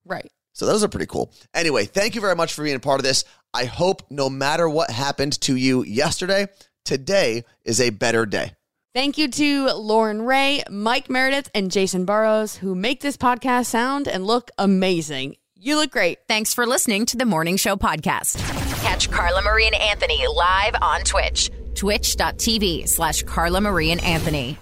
Right. 0.05 0.31
So 0.53 0.65
those 0.65 0.81
are 0.83 0.87
pretty 0.87 1.07
cool. 1.07 1.33
Anyway, 1.53 1.83
thank 1.85 2.15
you 2.15 2.21
very 2.21 2.35
much 2.35 2.53
for 2.53 2.63
being 2.63 2.77
a 2.77 2.79
part 2.79 2.99
of 3.01 3.03
this. 3.03 3.25
I 3.53 3.65
hope 3.65 4.03
no 4.09 4.29
matter 4.29 4.69
what 4.69 4.89
happened 4.89 5.39
to 5.41 5.55
you 5.57 5.83
yesterday, 5.83 6.47
today 6.85 7.43
is 7.65 7.81
a 7.81 7.89
better 7.89 8.25
day. 8.25 8.53
Thank 8.93 9.17
you 9.17 9.27
to 9.27 9.71
Lauren 9.73 10.21
Ray, 10.21 10.63
Mike 10.69 11.09
Meredith, 11.09 11.49
and 11.53 11.69
Jason 11.69 12.05
Burrows, 12.05 12.55
who 12.55 12.73
make 12.75 13.01
this 13.01 13.17
podcast 13.17 13.65
sound 13.65 14.07
and 14.07 14.25
look 14.25 14.51
amazing. 14.57 15.35
You 15.57 15.75
look 15.75 15.91
great. 15.91 16.19
Thanks 16.29 16.53
for 16.53 16.65
listening 16.65 17.05
to 17.07 17.17
the 17.17 17.25
Morning 17.25 17.57
Show 17.57 17.75
Podcast. 17.75 18.37
Catch 18.83 19.11
Carla 19.11 19.41
Marie 19.41 19.65
and 19.65 19.75
Anthony 19.75 20.25
live 20.27 20.75
on 20.81 21.01
Twitch. 21.01 21.49
Twitch.tv 21.73 22.87
slash 22.87 23.23
Carla 23.23 23.59
Marie 23.59 23.91
and 23.91 24.01
Anthony. 24.01 24.57